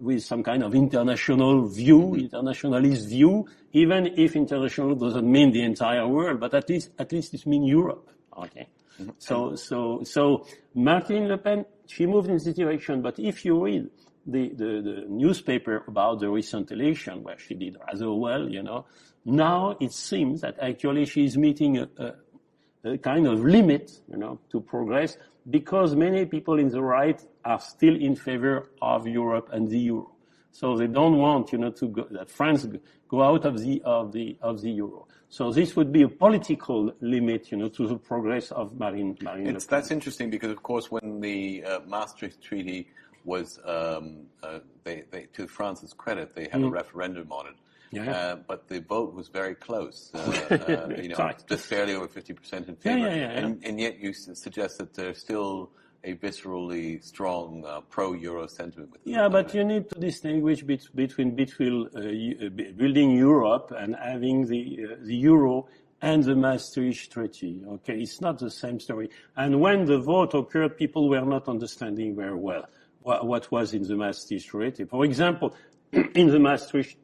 with 0.00 0.22
some 0.22 0.42
kind 0.42 0.62
of 0.62 0.74
international 0.74 1.68
view, 1.68 2.14
internationalist 2.14 3.08
view, 3.08 3.46
even 3.72 4.06
if 4.16 4.36
international 4.36 4.94
doesn't 4.94 5.30
mean 5.30 5.52
the 5.52 5.62
entire 5.62 6.06
world, 6.06 6.40
but 6.40 6.54
at 6.54 6.68
least, 6.68 6.90
at 6.98 7.12
least 7.12 7.34
it 7.34 7.46
means 7.46 7.68
Europe. 7.68 8.10
Okay. 8.36 8.68
Mm-hmm. 9.00 9.10
So, 9.18 9.56
so, 9.56 10.02
so 10.04 10.46
Marine 10.74 11.28
Le 11.28 11.38
Pen, 11.38 11.64
she 11.86 12.06
moved 12.06 12.28
in 12.28 12.38
this 12.38 12.54
direction, 12.54 13.02
but 13.02 13.18
if 13.18 13.44
you 13.44 13.64
read 13.64 13.90
the, 14.26 14.48
the, 14.50 14.64
the 14.82 15.04
newspaper 15.08 15.84
about 15.88 16.20
the 16.20 16.30
recent 16.30 16.70
election, 16.70 17.22
where 17.22 17.38
she 17.38 17.54
did 17.54 17.76
rather 17.86 18.12
well, 18.12 18.48
you 18.48 18.62
know, 18.62 18.86
now 19.24 19.76
it 19.80 19.92
seems 19.92 20.40
that 20.42 20.56
actually 20.60 21.06
she 21.06 21.24
is 21.24 21.36
meeting 21.36 21.78
a, 21.78 21.88
a, 21.98 22.92
a 22.92 22.98
kind 22.98 23.26
of 23.26 23.42
limit, 23.44 23.90
you 24.10 24.16
know, 24.16 24.38
to 24.50 24.60
progress 24.60 25.16
because 25.50 25.94
many 25.94 26.24
people 26.26 26.58
in 26.58 26.68
the 26.68 26.82
right 26.82 27.20
are 27.44 27.60
still 27.60 27.94
in 27.94 28.16
favor 28.16 28.70
of 28.80 29.06
Europe 29.06 29.48
and 29.52 29.68
the 29.68 29.78
euro. 29.78 30.10
So 30.52 30.76
they 30.76 30.86
don't 30.86 31.18
want, 31.18 31.52
you 31.52 31.58
know, 31.58 31.70
to 31.72 31.88
go, 31.88 32.06
that 32.12 32.30
France 32.30 32.66
go 33.08 33.22
out 33.22 33.44
of 33.44 33.60
the 33.60 33.82
of 33.84 34.12
the 34.12 34.36
of 34.40 34.60
the 34.60 34.70
euro. 34.70 35.06
So 35.28 35.50
this 35.50 35.74
would 35.74 35.90
be 35.92 36.02
a 36.02 36.08
political 36.08 36.92
limit, 37.00 37.50
you 37.50 37.58
know, 37.58 37.68
to 37.70 37.88
the 37.88 37.96
progress 37.96 38.52
of 38.52 38.78
Marine. 38.78 39.18
Marine 39.20 39.48
it's, 39.48 39.66
that's 39.66 39.90
interesting 39.90 40.30
because, 40.30 40.50
of 40.50 40.62
course, 40.62 40.92
when 40.92 41.20
the 41.20 41.64
uh, 41.64 41.80
Maastricht 41.88 42.40
Treaty 42.40 42.86
was, 43.24 43.58
um, 43.64 44.26
uh, 44.44 44.60
they, 44.84 45.02
they, 45.10 45.26
to 45.32 45.48
France's 45.48 45.92
credit, 45.92 46.34
they 46.34 46.44
had 46.44 46.60
mm. 46.60 46.68
a 46.68 46.70
referendum 46.70 47.32
on 47.32 47.48
it. 47.48 47.54
Yeah. 47.94 48.10
Uh, 48.10 48.36
but 48.36 48.68
the 48.68 48.80
vote 48.80 49.14
was 49.14 49.28
very 49.28 49.54
close. 49.54 50.10
Uh, 50.24 50.56
uh, 50.56 50.88
you 51.00 51.08
know, 51.08 51.32
just 51.48 51.70
barely 51.70 51.94
over 51.94 52.06
50% 52.06 52.68
in 52.68 52.76
favor. 52.76 52.98
Yeah, 52.98 53.06
yeah, 53.06 53.14
yeah, 53.14 53.30
and, 53.38 53.64
and, 53.64 53.80
yet 53.80 53.98
you 53.98 54.12
suggest 54.12 54.78
that 54.78 54.92
there's 54.94 55.18
still 55.18 55.70
a 56.02 56.14
viscerally 56.14 57.02
strong 57.02 57.64
uh, 57.64 57.80
pro-euro 57.82 58.46
sentiment. 58.46 58.94
Yeah, 59.04 59.28
but 59.28 59.54
you 59.54 59.64
need 59.64 59.88
to 59.90 59.98
distinguish 59.98 60.62
between 60.62 61.34
between 61.34 61.88
uh, 61.94 61.98
uh 61.98 62.48
building 62.76 63.12
Europe 63.12 63.72
and 63.76 63.96
having 63.96 64.46
the 64.46 64.62
uh, 64.84 64.96
the 65.00 65.16
euro 65.16 65.66
and 66.02 66.22
the 66.22 66.36
Maastricht 66.36 67.10
Treaty. 67.10 67.62
Okay, 67.66 68.00
it's 68.00 68.20
not 68.20 68.38
the 68.38 68.50
same 68.50 68.78
story. 68.78 69.08
And 69.36 69.60
when 69.60 69.86
the 69.86 69.98
vote 69.98 70.34
occurred, 70.34 70.76
people 70.76 71.08
were 71.08 71.22
not 71.22 71.48
understanding 71.48 72.14
very 72.14 72.36
well 72.36 72.66
what, 73.04 73.26
what 73.26 73.50
was 73.50 73.72
in 73.72 73.82
the 73.82 73.96
Maastricht 73.96 74.48
Treaty. 74.48 74.84
For 74.84 75.04
example, 75.04 75.54
in 75.92 76.28
the 76.28 76.38
Maastricht, 76.38 76.98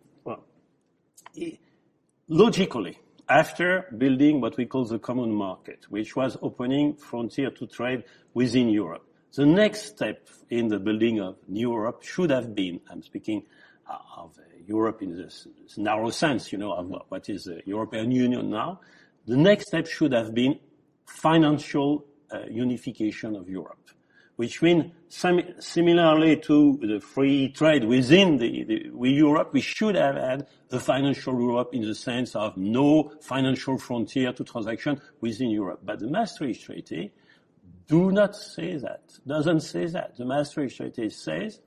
logically, 2.29 2.99
after 3.29 3.87
building 3.97 4.41
what 4.41 4.57
we 4.57 4.67
call 4.67 4.85
the 4.85 4.99
common 4.99 5.33
market, 5.33 5.87
which 5.89 6.17
was 6.17 6.37
opening 6.43 6.95
frontier 6.95 7.51
to 7.51 7.67
trade 7.67 8.05
within 8.35 8.69
Europe. 8.69 9.07
The 9.35 9.47
next 9.47 9.87
step 9.87 10.29
in 10.49 10.69
the 10.69 10.81
building 10.81 11.21
of 11.21 11.37
new 11.47 11.71
Europe 11.71 12.03
should 12.03 12.31
have 12.31 12.55
been, 12.55 12.81
I'm 12.91 13.03
speaking 13.03 13.45
uh, 13.89 13.99
of 14.17 14.37
Europe 14.67 15.03
in 15.03 15.17
this 15.17 15.47
narrow 15.77 16.11
sense, 16.11 16.53
you 16.53 16.59
know, 16.59 16.73
of 16.73 16.93
what 17.09 17.29
is 17.29 17.45
the 17.45 17.63
European 17.65 18.11
Union 18.11 18.51
now. 18.51 18.81
The 19.27 19.37
next 19.37 19.69
step 19.69 19.87
should 19.87 20.13
have 20.13 20.35
been 20.35 20.59
financial 21.07 22.05
uh, 22.33 22.43
unification 22.51 23.37
of 23.37 23.49
Europe 23.49 23.91
which 24.41 24.63
means 24.63 24.91
similarly 25.11 26.35
to 26.35 26.79
the 26.81 26.99
free 26.99 27.51
trade 27.51 27.85
within 27.85 28.39
the, 28.39 28.65
the, 28.65 29.11
Europe, 29.11 29.51
we 29.53 29.61
should 29.61 29.95
have 29.95 30.15
had 30.15 30.47
the 30.71 30.81
financial 30.81 31.39
Europe 31.39 31.75
in 31.75 31.83
the 31.83 31.95
sense 31.95 32.35
of 32.35 32.57
no 32.57 33.13
financial 33.21 33.77
frontier 33.77 34.33
to 34.33 34.43
transaction 34.43 34.99
within 35.21 35.51
Europe. 35.51 35.81
But 35.85 35.99
the 35.99 36.07
Maastricht 36.07 36.65
Treaty 36.65 37.13
do 37.87 38.11
not 38.13 38.35
say 38.35 38.79
that, 38.79 39.03
doesn't 39.27 39.61
say 39.61 39.85
that. 39.89 40.17
The 40.17 40.25
Maastricht 40.25 40.75
Treaty 40.75 41.11
says 41.11 41.61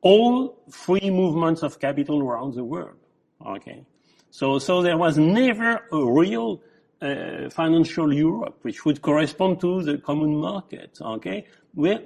all 0.00 0.56
free 0.70 1.10
movements 1.10 1.64
of 1.64 1.80
capital 1.80 2.22
around 2.22 2.54
the 2.54 2.62
world. 2.62 3.00
Okay. 3.44 3.84
So, 4.30 4.60
so 4.60 4.82
there 4.82 4.96
was 4.96 5.18
never 5.18 5.82
a 5.90 6.12
real 6.12 6.62
uh, 7.00 7.48
financial 7.50 8.12
Europe, 8.12 8.58
which 8.62 8.84
would 8.84 9.00
correspond 9.02 9.60
to 9.60 9.82
the 9.82 9.98
common 9.98 10.36
market, 10.36 10.98
okay? 11.00 11.46
With 11.78 12.02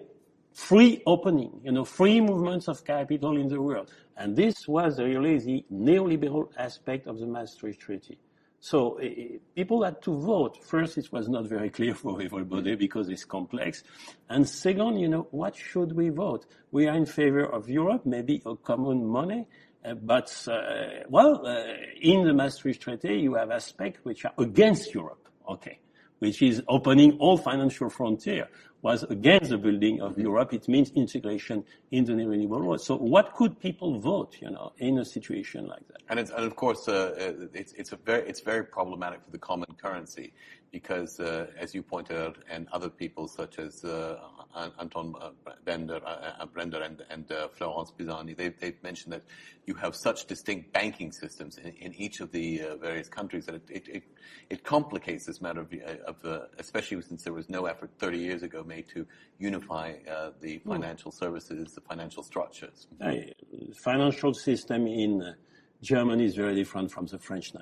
free 0.53 1.03
opening, 1.07 1.63
you 1.65 1.73
know, 1.73 1.87
free 1.87 2.21
movements 2.21 2.69
of 2.69 2.85
capital 2.85 3.39
in 3.39 3.49
the 3.49 3.59
world. 3.59 3.91
And 4.19 4.37
this 4.37 4.69
was 4.69 4.99
really 4.99 5.39
the 5.39 5.65
neoliberal 5.73 6.49
aspect 6.59 7.07
of 7.07 7.19
the 7.19 7.27
Maastricht 7.27 7.81
Treaty. 7.81 8.19
So 8.61 9.01
uh, 9.01 9.05
people 9.57 9.83
had 9.83 10.03
to 10.03 10.13
vote. 10.13 10.63
First, 10.63 10.99
it 10.99 11.11
was 11.11 11.27
not 11.27 11.47
very 11.47 11.71
clear 11.71 11.95
for 12.03 12.21
everybody 12.21 12.75
because 12.75 13.09
it's 13.09 13.25
complex. 13.25 13.83
And 14.29 14.47
second, 14.47 15.01
you 15.01 15.09
know, 15.09 15.27
what 15.31 15.57
should 15.57 15.93
we 15.93 16.11
vote? 16.11 16.45
We 16.71 16.87
are 16.87 16.95
in 16.95 17.07
favor 17.07 17.47
of 17.47 17.71
Europe, 17.71 18.03
maybe 18.05 18.43
a 18.45 18.55
common 18.57 19.07
money, 19.07 19.49
uh, 19.85 19.95
but, 19.95 20.31
uh, 20.49 21.05
well, 21.09 21.47
uh, 21.47 21.65
in 21.99 22.27
the 22.27 22.35
Maastricht 22.35 22.83
Treaty, 22.83 23.15
you 23.21 23.37
have 23.37 23.51
aspects 23.51 24.01
which 24.05 24.27
are 24.27 24.35
against 24.39 24.93
Europe, 24.93 25.29
okay, 25.49 25.79
which 26.23 26.41
is 26.41 26.63
opening 26.69 27.19
all 27.19 27.37
financial 27.37 27.91
frontier 27.91 28.47
was 28.81 29.03
against 29.17 29.51
the 29.51 29.59
building 29.59 30.01
of 30.01 30.17
Europe. 30.17 30.53
It 30.53 30.69
means 30.69 30.93
integration 30.95 31.65
in 31.91 32.05
the 32.05 32.15
renewable 32.15 32.63
world. 32.65 32.81
So 32.81 32.95
what 32.97 33.35
could 33.35 33.59
people 33.59 33.99
vote, 33.99 34.37
you 34.41 34.51
know, 34.51 34.73
in 34.79 34.99
a 34.99 35.05
situation 35.05 35.67
like 35.67 35.85
that? 35.89 36.01
And, 36.09 36.21
it's 36.21 36.31
and 36.31 36.45
of 36.45 36.55
course, 36.55 36.87
uh, 36.87 37.49
it's, 37.53 37.73
it's, 37.73 37.91
a 37.91 37.97
very, 37.97 38.23
it's 38.29 38.41
very 38.41 38.65
problematic 38.65 39.25
for 39.25 39.33
the 39.33 39.39
common 39.39 39.67
currency 39.83 40.33
because, 40.73 41.21
uh, 41.21 41.47
as 41.59 41.75
you 41.75 41.83
pointed 41.83 42.17
out, 42.17 42.39
and 42.51 42.67
other 42.73 42.89
people 42.89 43.29
such 43.29 43.59
as 43.59 43.85
uh, 43.85 44.19
Anton 44.81 45.15
uh, 45.21 45.31
Bender, 45.65 46.01
uh, 46.05 46.33
uh, 46.41 46.47
Brender 46.47 46.83
and, 46.83 47.03
and 47.11 47.31
uh, 47.31 47.49
Florence 47.49 47.91
Pisani, 47.91 48.33
they've, 48.33 48.59
they've, 48.59 48.83
mentioned 48.83 49.13
that 49.13 49.23
you 49.67 49.75
have 49.75 49.95
such 49.95 50.27
distinct 50.27 50.73
banking 50.73 51.13
systems 51.13 51.59
in, 51.59 51.73
in 51.75 51.95
each 51.95 52.21
of 52.21 52.33
the 52.33 52.63
various 52.81 53.09
countries 53.09 53.45
that 53.47 53.57
it, 53.57 53.63
it, 53.71 53.89
it, 53.89 54.03
it, 54.49 54.65
complicates 54.65 55.27
this 55.27 55.43
matter 55.43 55.61
of, 55.61 55.73
of 56.07 56.49
especially 56.59 57.01
since 57.03 57.23
there 57.23 57.35
was 57.35 57.49
no 57.51 57.67
effort 57.67 57.91
30 57.99 58.19
years 58.19 58.43
ago 58.43 58.65
made 58.65 58.89
to 58.89 59.07
unify 59.39 59.93
the 60.41 60.59
hmm. 60.59 60.71
financial 60.71 61.13
services, 61.13 61.73
the 61.75 61.81
financial 61.83 62.23
structures. 62.23 62.87
The 62.99 63.35
financial 63.75 64.33
system 64.33 64.87
in 64.87 65.35
Germany 65.83 66.25
is 66.25 66.35
very 66.35 66.55
different 66.55 66.91
from 66.91 67.07
the 67.07 67.19
French 67.19 67.53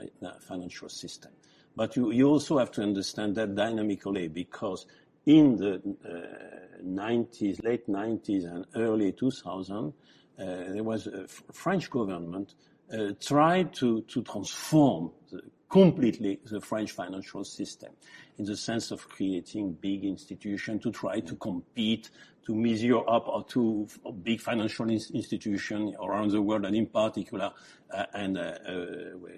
financial 0.40 0.88
system. 0.88 1.33
But 1.81 1.97
you, 1.97 2.12
you 2.12 2.29
also 2.29 2.59
have 2.59 2.71
to 2.73 2.83
understand 2.83 3.37
that 3.37 3.55
dynamically 3.55 4.29
because 4.29 4.85
in 5.25 5.57
the 5.57 5.77
uh, 6.05 6.83
90s, 6.85 7.64
late 7.64 7.88
90s 7.88 8.45
and 8.45 8.66
early 8.77 9.12
2000, 9.12 9.87
uh, 9.87 9.93
there 10.37 10.83
was 10.83 11.07
a 11.07 11.27
French 11.27 11.88
government 11.88 12.53
uh, 12.93 13.12
tried 13.19 13.73
to, 13.77 14.03
to 14.03 14.23
transform 14.23 15.12
the, 15.31 15.40
completely 15.70 16.40
the 16.44 16.61
French 16.61 16.90
financial 16.92 17.44
system 17.44 17.92
in 18.38 18.44
the 18.44 18.56
sense 18.56 18.90
of 18.90 19.09
creating 19.09 19.72
big 19.80 20.04
institutions 20.04 20.83
to 20.83 20.90
try 20.90 21.20
to 21.20 21.37
compete, 21.37 22.11
to 22.44 22.54
measure 22.54 22.98
up 23.09 23.28
or 23.28 23.44
to 23.44 23.87
big 24.22 24.40
financial 24.40 24.90
institutions 24.90 25.94
around 26.02 26.33
the 26.33 26.42
world 26.42 26.64
and 26.64 26.74
in 26.74 26.87
particular, 26.87 27.52
uh, 27.92 28.04
and 28.14 28.37
uh, 28.37 28.40
uh, 28.40 28.74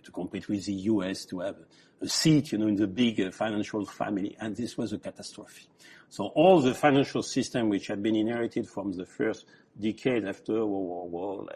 to 0.02 0.10
compete 0.12 0.48
with 0.48 0.64
the 0.64 0.72
US 0.72 1.26
to 1.26 1.40
have 1.40 1.56
a 2.00 2.08
seat, 2.08 2.52
you 2.52 2.58
know, 2.58 2.66
in 2.66 2.76
the 2.76 2.86
big 2.86 3.20
uh, 3.20 3.30
financial 3.30 3.84
family. 3.84 4.34
And 4.40 4.56
this 4.56 4.78
was 4.78 4.92
a 4.94 4.98
catastrophe. 4.98 5.66
So 6.08 6.26
all 6.26 6.60
the 6.60 6.74
financial 6.74 7.22
system 7.22 7.68
which 7.68 7.88
had 7.88 8.02
been 8.02 8.16
inherited 8.16 8.68
from 8.68 8.92
the 8.92 9.04
first 9.04 9.44
decade 9.78 10.24
after 10.24 10.54
World 10.64 11.10
War 11.10 11.44
War, 11.44 11.48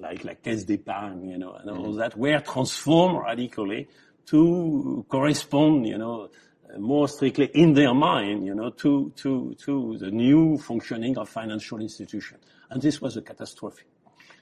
like 0.00 0.24
like 0.24 0.42
Caisse 0.42 0.64
d'Épargne, 0.64 1.28
you 1.28 1.38
know, 1.38 1.52
and 1.52 1.70
all 1.70 1.88
mm-hmm. 1.88 1.98
that 1.98 2.16
were 2.16 2.40
transformed 2.40 3.20
radically 3.22 3.88
to 4.26 5.04
correspond, 5.08 5.86
you 5.86 5.98
know, 5.98 6.28
more 6.78 7.08
strictly 7.08 7.46
in 7.46 7.74
their 7.74 7.94
mind, 7.94 8.46
you 8.46 8.54
know, 8.54 8.70
to 8.70 9.12
to 9.16 9.54
to 9.64 9.98
the 9.98 10.10
new 10.10 10.58
functioning 10.58 11.18
of 11.18 11.28
financial 11.28 11.80
institutions. 11.80 12.42
And 12.70 12.80
this 12.80 13.00
was 13.00 13.16
a 13.16 13.22
catastrophe. 13.22 13.84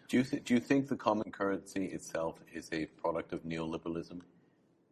Do 0.08 0.18
you 0.18 0.24
th- 0.24 0.44
do 0.44 0.54
you 0.54 0.60
think 0.60 0.88
the 0.88 0.96
common 0.96 1.30
currency 1.30 1.86
itself 1.86 2.40
is 2.52 2.68
a 2.72 2.86
product 2.86 3.32
of 3.32 3.42
neoliberalism? 3.44 4.20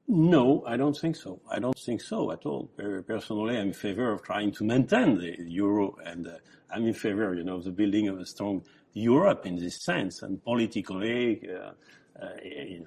No, 0.08 0.62
I 0.66 0.76
don't 0.76 0.96
think 0.96 1.16
so. 1.16 1.40
I 1.50 1.58
don't 1.58 1.78
think 1.78 2.00
so 2.00 2.30
at 2.30 2.46
all. 2.46 2.70
Personally, 3.06 3.58
I'm 3.58 3.68
in 3.68 3.72
favor 3.72 4.12
of 4.12 4.22
trying 4.22 4.52
to 4.52 4.64
maintain 4.64 5.18
the 5.18 5.34
euro, 5.40 5.96
and 6.04 6.28
uh, 6.28 6.32
I'm 6.70 6.86
in 6.86 6.94
favor, 6.94 7.34
you 7.34 7.42
know, 7.42 7.56
of 7.56 7.64
the 7.64 7.72
building 7.72 8.08
of 8.08 8.20
a 8.20 8.26
strong 8.26 8.62
Europe 8.96 9.44
in 9.44 9.56
this 9.56 9.82
sense, 9.82 10.22
and 10.22 10.42
politically, 10.42 11.46
uh, 11.48 11.72
uh, 12.18 12.28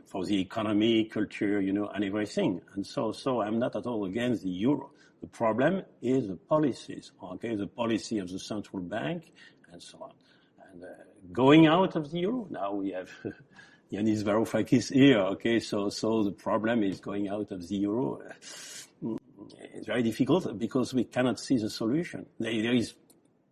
for 0.08 0.26
the 0.26 0.42
economy, 0.42 1.06
culture, 1.06 1.62
you 1.62 1.72
know, 1.72 1.88
and 1.94 2.04
everything. 2.04 2.60
And 2.74 2.86
so, 2.86 3.12
so 3.12 3.42
I'm 3.42 3.60
not 3.60 3.76
at 3.76 3.86
all 3.86 4.06
against 4.06 4.44
the 4.44 4.50
euro. 4.50 4.90
The 5.22 5.28
problem 5.28 5.84
is 6.02 6.28
the 6.28 6.36
policies, 6.36 7.12
okay, 7.22 7.56
the 7.56 7.68
policy 7.68 8.18
of 8.18 8.30
the 8.30 8.40
central 8.40 8.82
bank, 8.82 9.32
and 9.72 9.82
so 9.82 10.00
on. 10.02 10.12
And 10.72 10.84
uh, 10.84 10.88
going 11.32 11.68
out 11.68 11.96
of 11.96 12.10
the 12.10 12.20
euro, 12.20 12.48
now 12.50 12.74
we 12.74 12.92
have. 12.92 13.10
Yanis 13.92 14.24
Varoufakis 14.24 14.94
here. 14.94 15.18
Okay, 15.18 15.60
so 15.60 15.90
so 15.90 16.22
the 16.22 16.32
problem 16.32 16.84
is 16.84 17.00
going 17.00 17.28
out 17.28 17.52
of 17.52 17.68
the 17.68 17.76
euro. 17.76 18.22
It's 19.74 19.88
very 19.88 20.04
difficult 20.04 20.60
because 20.60 20.94
we 20.94 21.06
cannot 21.06 21.40
see 21.40 21.58
the 21.58 21.72
solution. 21.72 22.28
There, 22.40 22.62
there 22.62 22.76
is 22.76 22.94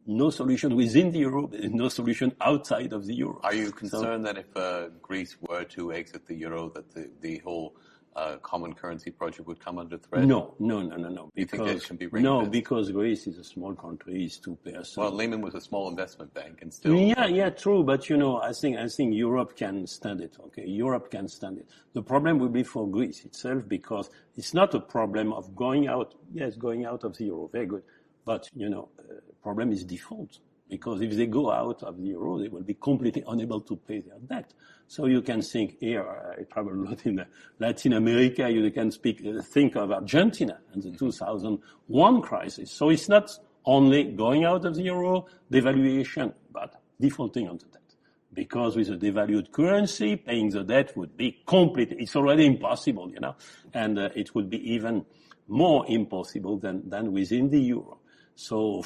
no 0.08 0.30
solution 0.30 0.76
within 0.76 1.12
the 1.12 1.20
euro, 1.20 1.50
no 1.54 1.90
solution 1.90 2.34
outside 2.42 2.94
of 2.94 3.06
the 3.06 3.14
euro. 3.14 3.40
Are 3.44 3.54
you 3.54 3.72
concerned 3.72 4.26
so, 4.26 4.34
that 4.34 4.38
if 4.38 4.58
uh, 4.58 4.90
Greece 5.02 5.36
were 5.42 5.66
to 5.66 5.94
exit 5.94 6.26
the 6.26 6.36
euro, 6.36 6.70
that 6.70 6.94
the, 6.94 7.10
the 7.22 7.38
whole 7.40 7.76
a 8.18 8.38
common 8.38 8.74
currency 8.74 9.12
project 9.12 9.48
would 9.48 9.64
come 9.64 9.78
under 9.78 9.98
threat? 9.98 10.24
No, 10.24 10.56
no, 10.58 10.82
no, 10.82 10.96
no, 10.96 11.10
no. 11.10 11.30
You 11.36 11.46
think 11.46 11.64
Because, 11.64 11.84
it 11.84 11.88
can 11.88 11.98
be 11.98 12.06
no, 12.06 12.40
ring-fenced? 12.40 12.52
because 12.52 12.92
Greece 12.92 13.28
is 13.28 13.38
a 13.38 13.44
small 13.44 13.76
country, 13.76 14.26
it's 14.26 14.38
two 14.40 14.56
percent. 14.56 14.88
Well, 14.98 15.12
Lehman 15.12 15.42
was 15.42 15.54
a 15.54 15.62
small 15.62 15.88
investment 15.88 16.34
bank, 16.34 16.60
and 16.64 16.74
still. 16.74 16.96
Yeah, 16.96 17.28
yeah, 17.28 17.50
true. 17.52 17.84
But 17.84 18.10
you 18.10 18.18
know, 18.18 18.42
I 18.42 18.54
think 18.54 18.78
I 18.78 18.88
think 18.88 19.14
Europe 19.14 19.56
can 19.56 19.86
stand 19.86 20.22
it. 20.22 20.36
Okay, 20.46 20.66
Europe 20.66 21.12
can 21.12 21.28
stand 21.28 21.60
it. 21.60 21.68
The 21.94 22.02
problem 22.02 22.40
will 22.40 22.50
be 22.50 22.64
for 22.64 22.88
Greece 22.88 23.24
itself 23.24 23.64
because 23.68 24.10
it's 24.36 24.54
not 24.54 24.74
a 24.74 24.80
problem 24.80 25.32
of 25.32 25.56
going 25.56 25.88
out. 25.88 26.16
Yes, 26.34 26.56
going 26.56 26.86
out 26.86 27.04
of 27.04 27.16
the 27.18 27.26
euro, 27.26 27.50
very 27.52 27.68
good. 27.68 27.84
But 28.26 28.50
you 28.56 28.70
know, 28.70 28.90
uh, 29.00 29.14
problem 29.48 29.72
is 29.72 29.86
default 29.86 30.40
because 30.70 31.02
if 31.02 31.16
they 31.16 31.26
go 31.26 31.50
out 31.50 31.82
of 31.84 31.98
the 31.98 32.08
euro, 32.08 32.38
they 32.38 32.50
will 32.50 32.64
be 32.64 32.74
completely 32.74 33.24
unable 33.28 33.62
to 33.62 33.78
pay 33.78 34.02
their 34.02 34.20
debt. 34.20 34.54
So 34.90 35.06
you 35.06 35.22
can 35.22 35.42
think 35.42 35.78
here. 35.80 36.06
I 36.38 36.44
travel 36.52 36.74
a 36.74 36.82
lot 36.90 37.06
in 37.06 37.22
uh, 37.22 37.26
Latin 37.58 37.94
America. 37.94 38.50
You 38.50 38.70
can 38.72 38.92
speak, 38.92 39.26
uh, 39.26 39.42
think 39.42 39.78
of 39.78 39.90
Argentina 39.94 40.60
and 40.74 40.84
the 40.84 40.92
2001 40.92 42.22
crisis. 42.22 42.70
So 42.74 42.90
it's 42.90 43.08
not 43.08 43.32
only 43.64 44.04
going 44.04 44.44
out 44.44 44.66
of 44.66 44.76
the 44.76 44.82
euro, 44.82 45.28
devaluation, 45.50 46.34
but 46.52 46.82
defaulting 47.00 47.48
on 47.48 47.58
the 47.58 47.68
debt. 47.68 47.90
Because 48.34 48.76
with 48.76 48.90
a 48.90 48.98
devalued 48.98 49.54
currency, 49.54 50.18
paying 50.18 50.50
the 50.50 50.64
debt 50.64 50.92
would 50.98 51.16
be 51.16 51.42
complete. 51.46 51.94
It's 51.98 52.18
already 52.18 52.46
impossible, 52.46 53.10
you 53.12 53.22
know, 53.22 53.36
and 53.74 53.98
uh, 53.98 54.10
it 54.14 54.36
would 54.36 54.50
be 54.50 54.74
even 54.74 55.06
more 55.48 55.86
impossible 55.88 56.58
than, 56.58 56.90
than 56.90 57.14
within 57.14 57.50
the 57.50 57.62
euro. 57.62 58.00
So, 58.36 58.84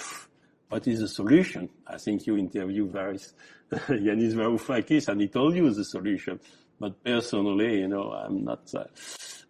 what 0.72 0.88
is 0.88 1.02
the 1.02 1.08
solution? 1.08 1.70
I 1.86 1.98
think 1.98 2.26
you 2.26 2.38
interviewed 2.38 2.92
Yanis 3.72 4.34
Varoufakis, 4.34 5.10
and 5.10 5.20
he 5.20 5.28
told 5.28 5.54
you 5.56 5.70
the 5.70 5.84
solution. 5.84 6.40
But 6.80 7.04
personally, 7.04 7.80
you 7.80 7.88
know, 7.90 8.12
I'm 8.12 8.44
not 8.46 8.74
uh, 8.74 8.86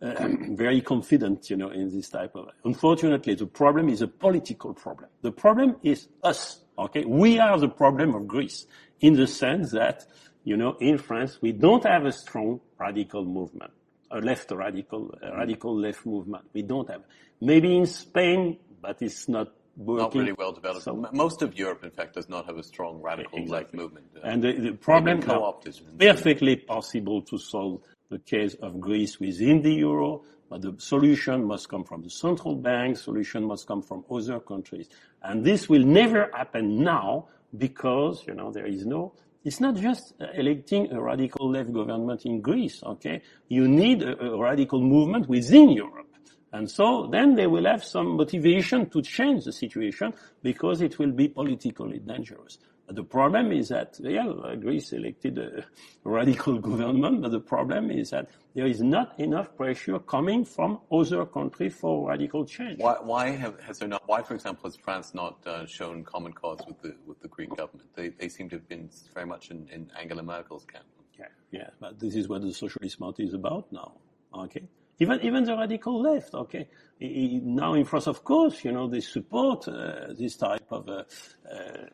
uh, 0.02 0.28
very 0.50 0.82
confident, 0.82 1.50
you 1.50 1.58
know, 1.58 1.70
in 1.70 1.90
this 1.90 2.10
type 2.10 2.36
of. 2.36 2.50
Unfortunately, 2.66 3.36
the 3.36 3.46
problem 3.46 3.88
is 3.90 4.02
a 4.02 4.08
political 4.08 4.74
problem. 4.74 5.10
The 5.22 5.32
problem 5.32 5.78
is 5.84 6.08
us. 6.24 6.60
Okay, 6.78 7.06
we 7.06 7.38
are 7.38 7.60
the 7.60 7.70
problem 7.70 8.16
of 8.16 8.28
Greece 8.28 8.66
in 9.00 9.14
the 9.14 9.28
sense 9.28 9.72
that, 9.72 10.06
you 10.44 10.58
know, 10.58 10.76
in 10.80 10.98
France 10.98 11.38
we 11.40 11.52
don't 11.52 11.84
have 11.86 12.06
a 12.06 12.12
strong 12.12 12.62
radical 12.80 13.24
movement, 13.24 13.72
a 14.10 14.18
left 14.20 14.52
radical, 14.52 15.14
a 15.22 15.38
radical 15.38 15.78
left 15.78 16.04
movement. 16.06 16.46
We 16.54 16.64
don't 16.64 16.90
have. 16.90 17.04
Maybe 17.40 17.78
in 17.78 17.86
Spain, 17.86 18.58
but 18.82 19.02
it's 19.02 19.30
not. 19.30 19.54
Not 19.86 20.14
really 20.16 20.34
well 20.34 20.52
developed. 20.52 20.84
So- 20.84 21.06
Most 21.14 21.42
of 21.42 21.58
Europe, 21.58 21.84
in 21.84 21.92
fact, 21.92 22.14
does 22.16 22.30
not 22.30 22.46
have 22.46 22.58
a 22.58 22.64
strong 22.64 23.02
radical 23.02 23.44
left 23.46 23.74
movement. 23.74 24.06
Uh, 24.16 24.20
And 24.24 24.44
the, 24.44 24.52
the 24.54 24.72
problem 24.74 25.22
co-opted. 25.22 25.80
perfectly 26.00 26.56
possible 26.56 27.22
to 27.24 27.38
solve 27.38 27.82
the 28.10 28.20
case 28.20 28.56
of 28.62 28.80
Greece 28.80 29.20
within 29.20 29.62
the 29.62 29.74
euro, 29.74 30.24
but 30.50 30.62
the 30.62 30.76
solution 30.78 31.46
must 31.46 31.70
come 31.70 31.84
from 31.86 32.02
the 32.04 32.10
central 32.10 32.56
bank, 32.56 32.98
solution 32.98 33.46
must 33.46 33.66
come 33.68 33.82
from 33.82 34.04
other 34.12 34.40
countries. 34.40 34.90
And 35.24 35.46
this 35.46 35.70
will 35.70 35.84
never 35.86 36.30
happen 36.34 36.84
now 36.84 37.28
because, 37.58 38.26
you 38.28 38.34
know, 38.34 38.52
there 38.52 38.66
is 38.66 38.86
no, 38.86 39.14
it's 39.46 39.60
not 39.62 39.76
just 39.76 40.14
electing 40.36 40.92
a 40.92 41.02
radical 41.02 41.50
left 41.50 41.72
government 41.72 42.26
in 42.26 42.42
Greece, 42.42 42.84
okay? 42.84 43.22
You 43.48 43.68
need 43.68 44.04
a, 44.04 44.20
a 44.22 44.38
radical 44.38 44.82
movement 44.82 45.30
within 45.30 45.70
Europe. 45.70 46.08
And 46.54 46.70
so 46.70 47.08
then 47.08 47.36
they 47.36 47.48
will 47.48 47.66
have 47.66 47.84
some 47.84 48.18
motivation 48.18 48.90
to 48.90 49.02
change 49.02 49.46
the 49.46 49.54
situation 49.54 50.14
because 50.44 50.82
it 50.82 51.00
will 51.00 51.12
be 51.12 51.30
politically 51.30 52.00
dangerous. 52.00 52.58
But 52.92 52.98
the 52.98 53.04
problem 53.04 53.54
is 53.54 53.70
that, 53.70 53.98
yeah, 54.02 54.30
Greece 54.60 54.92
elected 54.92 55.38
a 55.38 55.64
radical 56.04 56.60
government, 56.70 57.22
but 57.22 57.32
the 57.32 57.40
problem 57.40 57.90
is 57.90 58.10
that 58.10 58.28
there 58.54 58.66
is 58.68 58.82
not 58.82 59.18
enough 59.18 59.56
pressure 59.56 59.98
coming 60.00 60.44
from 60.44 60.80
other 60.92 61.26
countries 61.26 61.74
for 61.74 62.10
radical 62.10 62.46
change. 62.46 62.80
Why, 62.80 62.98
why 63.02 63.30
have, 63.30 63.58
has 63.62 63.80
there 63.80 63.88
not? 63.88 64.04
Why, 64.08 64.22
for 64.22 64.34
example, 64.34 64.70
has 64.70 64.76
France 64.76 65.14
not 65.14 65.38
uh, 65.48 65.66
shown 65.66 66.04
common 66.04 66.34
cause 66.34 66.60
with 66.68 66.82
the 66.82 66.94
with 67.06 67.22
the 67.22 67.30
Greek 67.30 67.56
government? 67.56 67.88
They 67.96 68.10
they 68.10 68.28
seem 68.28 68.50
to 68.50 68.58
have 68.58 68.68
been 68.68 68.90
very 69.14 69.26
much 69.26 69.52
in, 69.52 69.70
in 69.70 69.90
Angela 69.98 70.24
Merkel's 70.24 70.66
camp. 70.66 70.84
Yeah, 71.18 71.28
yeah, 71.52 71.70
but 71.80 71.98
this 71.98 72.16
is 72.16 72.28
what 72.28 72.42
the 72.42 72.54
socialist 72.54 73.00
party 73.00 73.24
is 73.24 73.34
about 73.34 73.72
now. 73.72 73.94
Okay, 74.34 74.64
even 75.02 75.20
even 75.22 75.44
the 75.44 75.58
radical 75.58 76.00
left. 76.00 76.34
Okay, 76.34 76.68
now 77.00 77.74
in 77.74 77.86
France, 77.86 78.08
of 78.08 78.24
course, 78.24 78.64
you 78.64 78.72
know 78.72 78.88
they 78.88 79.02
support 79.02 79.68
uh, 79.68 80.14
this 80.18 80.38
type 80.38 80.72
of 80.72 80.88
uh, 80.88 81.04
uh, 81.52 81.88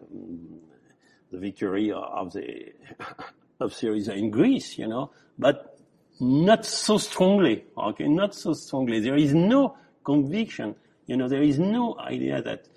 the 1.32 1.38
victory 1.39 1.91
of 1.91 2.34
the 2.34 2.74
of 3.62 3.72
Syriza 3.72 4.15
in 4.15 4.30
Greece. 4.30 4.78
You 4.78 4.88
know, 4.88 5.12
but 5.39 5.80
not 6.20 6.65
so 6.65 6.98
strongly. 6.98 7.65
Okay, 7.78 8.08
not 8.08 8.36
so 8.36 8.54
strongly. 8.54 9.00
There 9.00 9.15
is 9.15 9.34
no 9.34 9.78
conviction. 10.04 10.76
You 11.06 11.15
know, 11.15 11.30
there 11.30 11.43
is 11.43 11.58
no 11.58 11.98
idea 11.98 12.41
that 12.41 12.67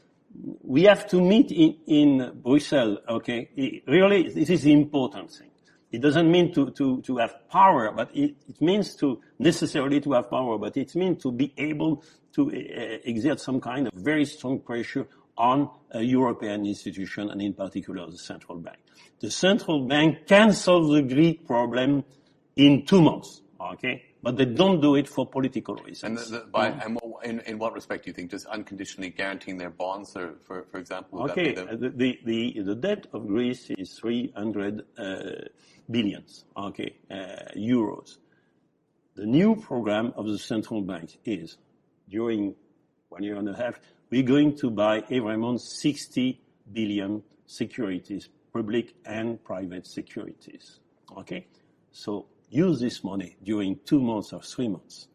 we 0.62 0.84
have 0.84 1.08
to 1.08 1.20
meet 1.20 1.50
in, 1.50 1.76
in 1.88 2.40
Brussels, 2.40 2.98
okay? 3.08 3.50
Really, 3.88 4.28
this 4.28 4.48
is 4.48 4.62
the 4.62 4.72
important 4.72 5.32
thing. 5.32 5.49
It 5.92 6.00
doesn't 6.00 6.30
mean 6.30 6.52
to, 6.54 6.70
to, 6.70 7.02
to 7.02 7.16
have 7.18 7.48
power, 7.50 7.90
but 7.92 8.10
it, 8.14 8.36
it 8.48 8.60
means 8.60 8.94
to 8.96 9.20
necessarily 9.38 10.00
to 10.02 10.12
have 10.12 10.30
power, 10.30 10.56
but 10.58 10.76
it 10.76 10.94
means 10.94 11.22
to 11.22 11.32
be 11.32 11.52
able 11.56 12.04
to 12.34 12.48
uh, 12.48 12.98
exert 13.04 13.40
some 13.40 13.60
kind 13.60 13.88
of 13.88 13.92
very 13.94 14.24
strong 14.24 14.60
pressure 14.60 15.08
on 15.36 15.68
a 15.92 16.02
European 16.02 16.66
institution 16.66 17.30
and 17.30 17.40
in 17.42 17.54
particular 17.54 18.06
the 18.10 18.18
central 18.18 18.58
bank. 18.58 18.76
The 19.20 19.30
central 19.30 19.86
bank 19.86 20.26
can 20.26 20.52
solve 20.52 20.92
the 20.92 21.02
Greek 21.02 21.46
problem 21.46 22.04
in 22.56 22.84
two 22.86 23.00
months, 23.02 23.42
okay? 23.60 24.04
But 24.22 24.36
they 24.36 24.44
don't 24.44 24.80
do 24.82 24.96
it 24.96 25.08
for 25.08 25.26
political 25.26 25.76
And, 25.78 25.86
reasons. 25.86 26.30
the, 26.30 26.40
the, 26.40 26.44
by, 26.44 26.68
and 26.68 26.98
what, 27.00 27.24
in, 27.24 27.40
in 27.40 27.58
what 27.58 27.72
respect 27.72 28.04
do 28.04 28.10
you 28.10 28.14
think? 28.14 28.30
Just 28.30 28.44
unconditionally 28.46 29.08
guaranteeing 29.10 29.56
their 29.56 29.70
bonds, 29.70 30.14
or, 30.14 30.34
for 30.46 30.66
for 30.70 30.78
example? 30.78 31.22
Okay, 31.30 31.54
the- 31.54 31.64
the, 31.76 31.88
the, 31.88 32.18
the, 32.24 32.60
the 32.62 32.74
debt 32.74 33.06
of 33.14 33.26
Greece 33.26 33.70
is 33.70 33.94
300 33.98 34.82
uh, 34.98 35.22
billions, 35.90 36.44
okay, 36.56 36.94
uh, 37.10 37.50
euros. 37.56 38.18
The 39.16 39.26
new 39.26 39.56
program 39.56 40.12
of 40.16 40.26
the 40.26 40.38
central 40.38 40.82
bank 40.82 41.18
is, 41.24 41.58
during 42.08 42.54
one 43.08 43.22
year 43.22 43.36
and 43.36 43.48
a 43.48 43.56
half, 43.56 43.80
we're 44.10 44.22
going 44.22 44.56
to 44.56 44.70
buy 44.70 45.02
every 45.10 45.36
month 45.36 45.62
60 45.62 46.40
billion 46.72 47.22
securities, 47.46 48.28
public 48.52 48.94
and 49.04 49.42
private 49.44 49.86
securities, 49.86 50.80
okay? 51.16 51.46
So 51.92 52.26
use 52.48 52.80
this 52.80 53.02
money 53.04 53.36
during 53.42 53.78
two 53.84 54.00
months 54.00 54.32
or 54.32 54.42
three 54.42 54.68
months 54.68 55.08